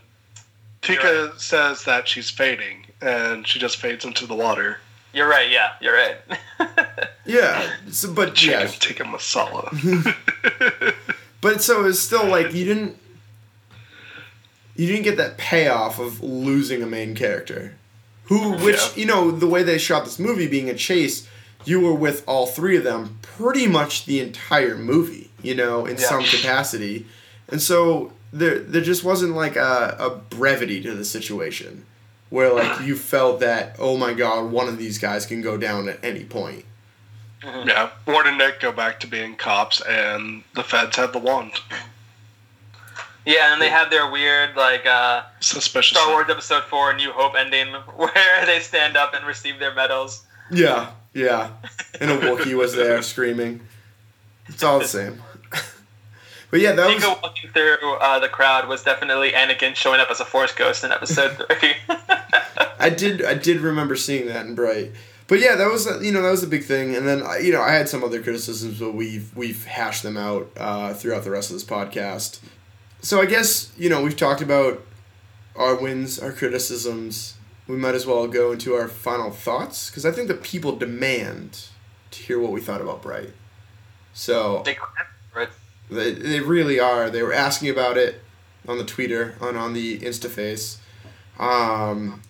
[0.81, 1.41] Tikka right.
[1.41, 4.77] says that she's fading, and she just fades into the water.
[5.13, 5.49] You're right.
[5.49, 6.17] Yeah, you're right.
[7.25, 10.15] yeah, so, but Chicken yeah, tikka masala.
[11.41, 12.97] but so it's still like you didn't
[14.75, 17.75] you didn't get that payoff of losing a main character,
[18.25, 18.95] who which yeah.
[18.95, 21.27] you know the way they shot this movie being a chase,
[21.65, 25.97] you were with all three of them pretty much the entire movie, you know, in
[25.97, 26.03] yeah.
[26.03, 27.05] some capacity,
[27.47, 31.85] and so there there just wasn't like a, a brevity to the situation
[32.29, 35.89] where like you felt that oh my god one of these guys can go down
[35.89, 36.65] at any point.
[37.41, 37.69] Mm-hmm.
[37.69, 41.53] yeah ward and nick go back to being cops and the feds have the wand.
[43.25, 45.97] Yeah and they have their weird like uh suspicious.
[45.97, 50.25] Star wars episode 4 new hope ending where they stand up and receive their medals.
[50.51, 51.51] Yeah yeah
[51.99, 53.61] and a wookie was there screaming
[54.47, 55.21] it's all the same
[56.51, 60.09] but yeah, that Nico was walking through uh, the crowd was definitely Anakin showing up
[60.09, 61.73] as a Force ghost in Episode Three.
[62.79, 64.91] I did, I did remember seeing that in Bright.
[65.27, 67.61] But yeah, that was you know that was a big thing, and then you know
[67.61, 71.51] I had some other criticisms, but we've we've hashed them out uh, throughout the rest
[71.51, 72.39] of this podcast.
[73.01, 74.83] So I guess you know we've talked about
[75.55, 77.35] our wins, our criticisms.
[77.69, 81.67] We might as well go into our final thoughts because I think the people demand
[82.09, 83.29] to hear what we thought about Bright.
[84.11, 84.75] So they,
[85.35, 85.49] right?
[85.91, 87.11] They, they really are.
[87.11, 88.21] They were asking about it
[88.67, 90.77] on the Twitter, on on the InstaFace.
[91.37, 92.21] Um,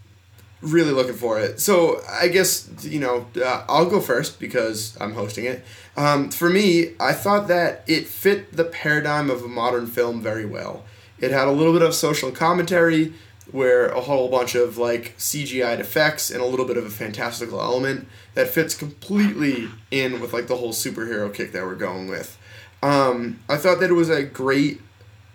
[0.62, 1.62] really looking for it.
[1.62, 5.64] So I guess you know uh, I'll go first because I'm hosting it.
[5.96, 10.46] Um, for me, I thought that it fit the paradigm of a modern film very
[10.46, 10.84] well.
[11.18, 13.14] It had a little bit of social commentary,
[13.52, 17.60] where a whole bunch of like CGI effects and a little bit of a fantastical
[17.62, 22.38] element that fits completely in with like the whole superhero kick that we're going with.
[22.82, 24.82] Um, I thought that it was a great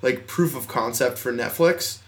[0.03, 1.99] like proof of concept for Netflix.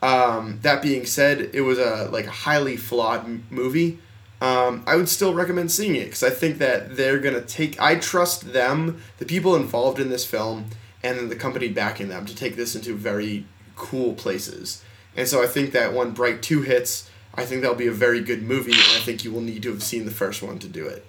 [0.00, 3.98] Um, that being said, it was a like a highly flawed m- movie.
[4.40, 7.80] Um, I would still recommend seeing it because I think that they're gonna take.
[7.80, 10.66] I trust them, the people involved in this film,
[11.02, 13.46] and the company backing them to take this into very
[13.76, 14.82] cool places.
[15.16, 18.20] And so I think that when Bright Two hits, I think that'll be a very
[18.20, 20.68] good movie, and I think you will need to have seen the first one to
[20.68, 21.04] do it.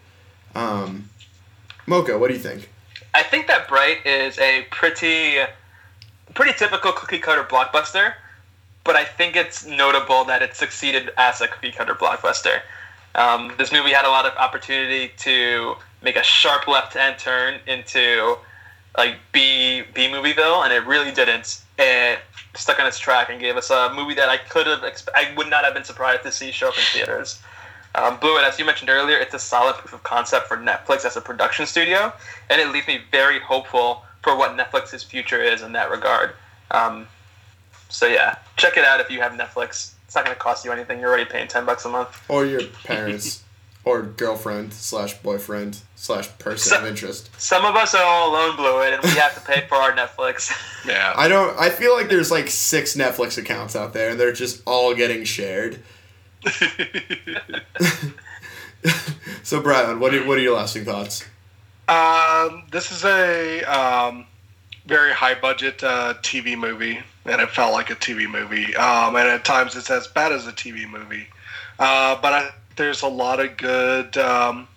[0.56, 1.10] Um,
[1.86, 2.70] Mocha, what do you think?
[3.14, 5.38] I think that Bright is a pretty,
[6.34, 8.14] pretty typical cookie cutter blockbuster,
[8.84, 12.62] but I think it's notable that it succeeded as a cookie cutter blockbuster.
[13.16, 17.60] Um, this movie had a lot of opportunity to make a sharp left hand turn
[17.68, 18.38] into
[18.98, 21.62] like B B Movieville, and it really didn't.
[21.78, 22.20] It
[22.56, 25.34] stuck on its track and gave us a movie that I could have exp- I
[25.36, 27.42] would not have been surprised to see show up in theaters.
[27.96, 31.16] Um, Blue, as you mentioned earlier, it's a solid proof of concept for Netflix as
[31.16, 32.12] a production studio,
[32.50, 36.32] and it leaves me very hopeful for what Netflix's future is in that regard.
[36.72, 37.08] Um,
[37.90, 39.94] so yeah, check it out if you have Netflix.
[40.06, 41.00] It's not going to cost you anything.
[41.00, 42.24] You're already paying ten bucks a month.
[42.30, 43.43] Or your parents,
[43.86, 47.30] or girlfriend slash boyfriend slash person So- of interest.
[47.40, 49.92] Some of us are all alone, Blue, It, and we have to pay for our
[49.94, 50.52] Netflix.
[50.86, 51.14] Yeah.
[51.16, 51.58] I don't.
[51.58, 55.24] I feel like there's like six Netflix accounts out there, and they're just all getting
[55.24, 55.80] shared.
[59.44, 61.26] So, Brian, what are, what are your lasting thoughts?
[61.88, 64.26] Um, this is a um,
[64.86, 68.76] very high budget uh, TV movie, and it felt like a TV movie.
[68.76, 71.28] Um, and at times it's as bad as a TV movie.
[71.80, 74.68] Uh, but I, there's a lot of good, um,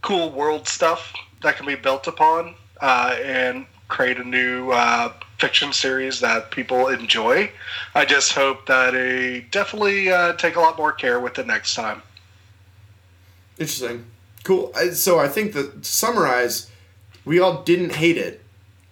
[0.00, 1.12] cool world stuff
[1.42, 6.88] that can be built upon uh, and create a new uh, fiction series that people
[6.88, 7.50] enjoy.
[7.94, 11.74] I just hope that they definitely uh, take a lot more care with it next
[11.74, 12.02] time.
[13.58, 14.06] Interesting.
[14.44, 14.72] Cool.
[14.92, 16.70] So, I think that to summarize,
[17.24, 18.42] we all didn't hate it,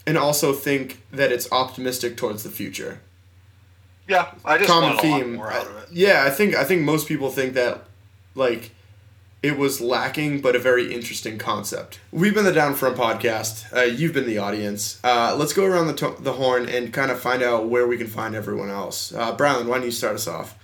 [0.06, 3.00] and also think that it's optimistic towards the future.
[4.06, 5.34] Yeah, I just Common want a lot theme.
[5.34, 5.88] more out of it.
[5.92, 7.84] Yeah, I think I think most people think that,
[8.40, 8.72] like,
[9.42, 12.00] it was lacking, but a very interesting concept.
[12.10, 13.72] We've been the Down Front podcast.
[13.74, 14.98] Uh, you've been the audience.
[15.04, 17.96] Uh, let's go around the, to- the horn and kind of find out where we
[17.96, 19.14] can find everyone else.
[19.14, 20.58] Uh, Brown, why don't you start us off?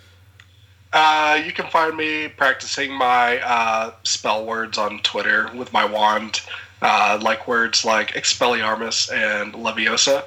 [0.93, 6.41] Uh, you can find me practicing my uh, spell words on Twitter with my wand,
[6.83, 10.25] uh, like words like Expelliarmus and Leviosa.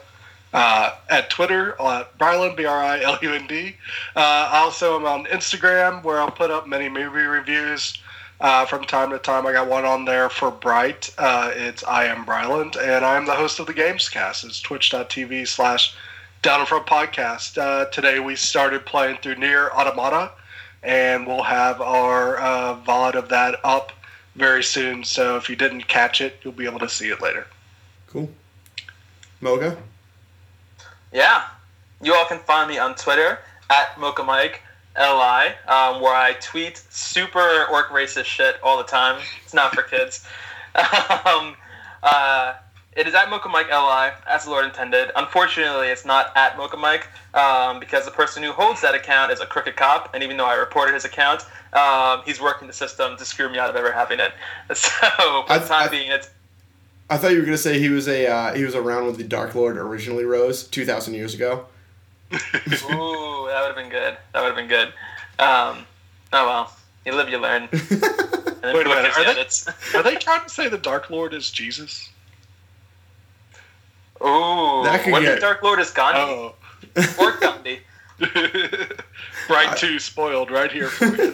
[0.51, 3.75] Uh, at Twitter, uh, Brilund, B R I L U N D.
[4.15, 7.99] Uh, also am on Instagram where I'll put up many movie reviews
[8.41, 9.45] uh, from time to time.
[9.45, 11.13] I got one on there for Bright.
[11.19, 14.43] Uh, it's I am Brilund, and I'm the host of the Gamescast.
[14.43, 15.95] It's twitch.tv slash
[16.41, 17.57] Down in Front Podcast.
[17.57, 20.31] Uh, today we started playing through NieR Automata
[20.81, 22.37] and we'll have our
[22.85, 23.91] VOD of that up
[24.35, 25.03] very soon.
[25.03, 27.45] So if you didn't catch it, you'll be able to see it later.
[28.07, 28.29] Cool.
[29.41, 29.77] Mocha?
[31.11, 31.43] Yeah.
[32.01, 33.39] You all can find me on Twitter
[33.69, 34.61] at Mocha Mike
[34.97, 39.21] Li, um, where I tweet super orc racist shit all the time.
[39.43, 40.25] It's not for kids.
[40.75, 41.55] um,
[42.03, 42.53] uh,
[42.95, 45.11] it is at Mocha Mike Li, as the Lord intended.
[45.15, 49.39] Unfortunately, it's not at Mocha Mike um, because the person who holds that account is
[49.39, 53.15] a crooked cop, and even though I reported his account, um, he's working the system
[53.17, 54.33] to screw me out of ever having it.
[54.75, 56.29] So for the time being, it's
[57.09, 59.23] I thought you were gonna say he was a uh, he was around when the
[59.23, 61.65] Dark Lord originally rose two thousand years ago.
[62.33, 62.37] Ooh,
[63.47, 64.17] that would have been good.
[64.33, 64.87] That would have been good.
[65.39, 65.85] Um,
[66.33, 66.73] oh well,
[67.05, 67.67] you live, you learn.
[68.61, 71.49] And Wait a minute, are they- Are they trying to say the Dark Lord is
[71.49, 72.09] Jesus?
[74.21, 76.55] Ooh, That could what get- if Dark Lord is Gandhi Oh.
[77.17, 77.79] or Gandhi?
[79.49, 81.31] right two spoiled right here for you.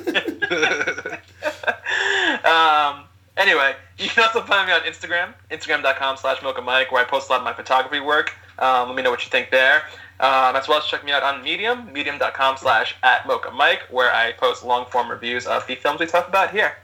[2.47, 3.05] um,
[3.37, 7.33] anyway, you can also find me on Instagram, instagram.com slash Mike, where I post a
[7.33, 8.33] lot of my photography work.
[8.59, 9.83] Um, let me know what you think there.
[10.19, 14.31] Um, as well as check me out on Medium, medium.com slash at Mike, where I
[14.31, 16.77] post long form reviews of the films we talk about here.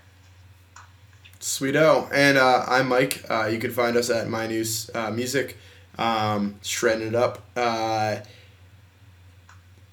[1.39, 2.09] Sweeto.
[2.13, 3.23] And uh, I'm Mike.
[3.29, 5.57] Uh, you can find us at My News uh, Music,
[5.97, 7.41] um, shredding it up.
[7.55, 8.17] Uh,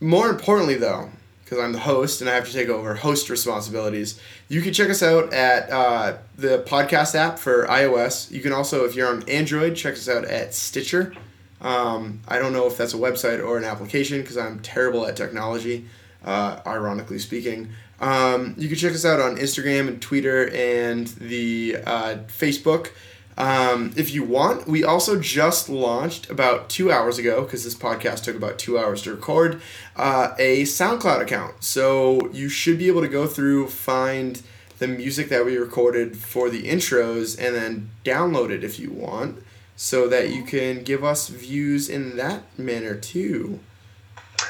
[0.01, 1.11] more importantly, though,
[1.49, 4.21] because I'm the host and I have to take over host responsibilities.
[4.49, 8.31] You can check us out at uh, the podcast app for iOS.
[8.31, 11.15] You can also, if you're on Android, check us out at Stitcher.
[11.63, 15.17] Um, I don't know if that's a website or an application because I'm terrible at
[15.17, 15.87] technology,
[16.23, 17.71] uh, ironically speaking.
[17.99, 22.91] Um, you can check us out on Instagram and Twitter and the uh, Facebook.
[23.39, 28.25] Um, if you want, we also just launched about two hours ago, because this podcast
[28.25, 29.63] took about two hours to record,
[29.95, 31.63] uh, a SoundCloud account.
[31.63, 34.43] So you should be able to go through, find
[34.81, 39.41] the music that we recorded for the intros, and then download it if you want,
[39.77, 43.61] so that you can give us views in that manner too.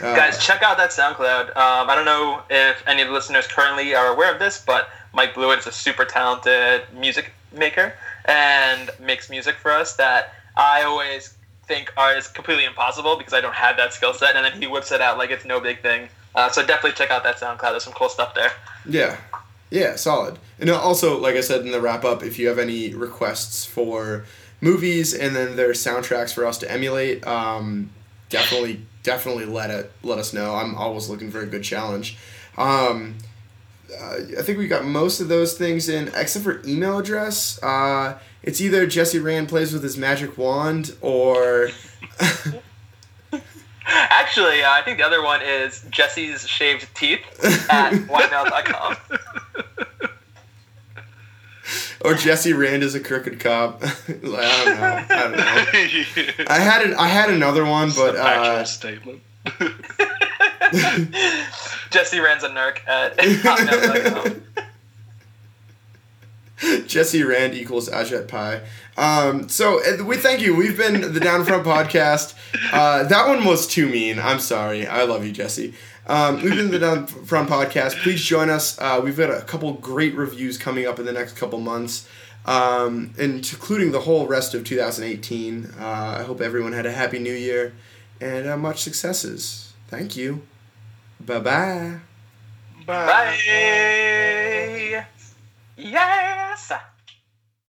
[0.00, 1.48] Uh, Guys, check out that SoundCloud.
[1.48, 4.88] Um, I don't know if any of the listeners currently are aware of this, but
[5.12, 7.92] Mike Blewett is a super talented music maker
[8.28, 11.34] and makes music for us that I always
[11.66, 14.68] think are is completely impossible because I don't have that skill set, and then he
[14.68, 16.08] whips it out like it's no big thing.
[16.34, 17.70] Uh, so definitely check out that SoundCloud.
[17.70, 18.52] There's some cool stuff there.
[18.86, 19.16] Yeah,
[19.70, 20.38] yeah, solid.
[20.60, 24.24] And also, like I said in the wrap up, if you have any requests for
[24.60, 27.90] movies and then their soundtracks for us to emulate, um,
[28.28, 30.54] definitely definitely let it let us know.
[30.54, 32.18] I'm always looking for a good challenge.
[32.58, 33.16] Um,
[33.92, 37.62] uh, I think we got most of those things in, except for email address.
[37.62, 41.70] Uh, it's either Jesse Rand plays with his magic wand or.
[43.90, 47.20] Actually, uh, I think the other one is Jesse's shaved teeth
[47.70, 48.96] at ymail.com.
[52.02, 53.82] or Jesse Rand is a crooked cop.
[53.82, 54.38] I don't know.
[54.38, 56.44] I don't know.
[56.48, 59.22] I had an, I had another one, but uh, statement.
[61.90, 63.18] Jesse Rand's a narc at
[66.88, 68.60] Jesse Rand equals Ajit Pai.
[68.96, 70.56] Um, so we thank you.
[70.56, 72.34] We've been the Down Front podcast.
[72.72, 74.18] Uh, that one was too mean.
[74.18, 74.86] I'm sorry.
[74.86, 75.74] I love you, Jesse.
[76.06, 78.02] Um, we've been the Down Front podcast.
[78.02, 78.78] Please join us.
[78.80, 82.08] Uh, we've got a couple great reviews coming up in the next couple months,
[82.44, 85.74] um, including the whole rest of 2018.
[85.78, 87.72] Uh, I hope everyone had a happy new year
[88.20, 89.72] and uh, much successes.
[89.88, 90.42] Thank you.
[91.20, 92.00] Bye-bye.
[92.86, 93.06] Bye.
[93.06, 95.04] Bye.
[95.76, 96.72] Yes.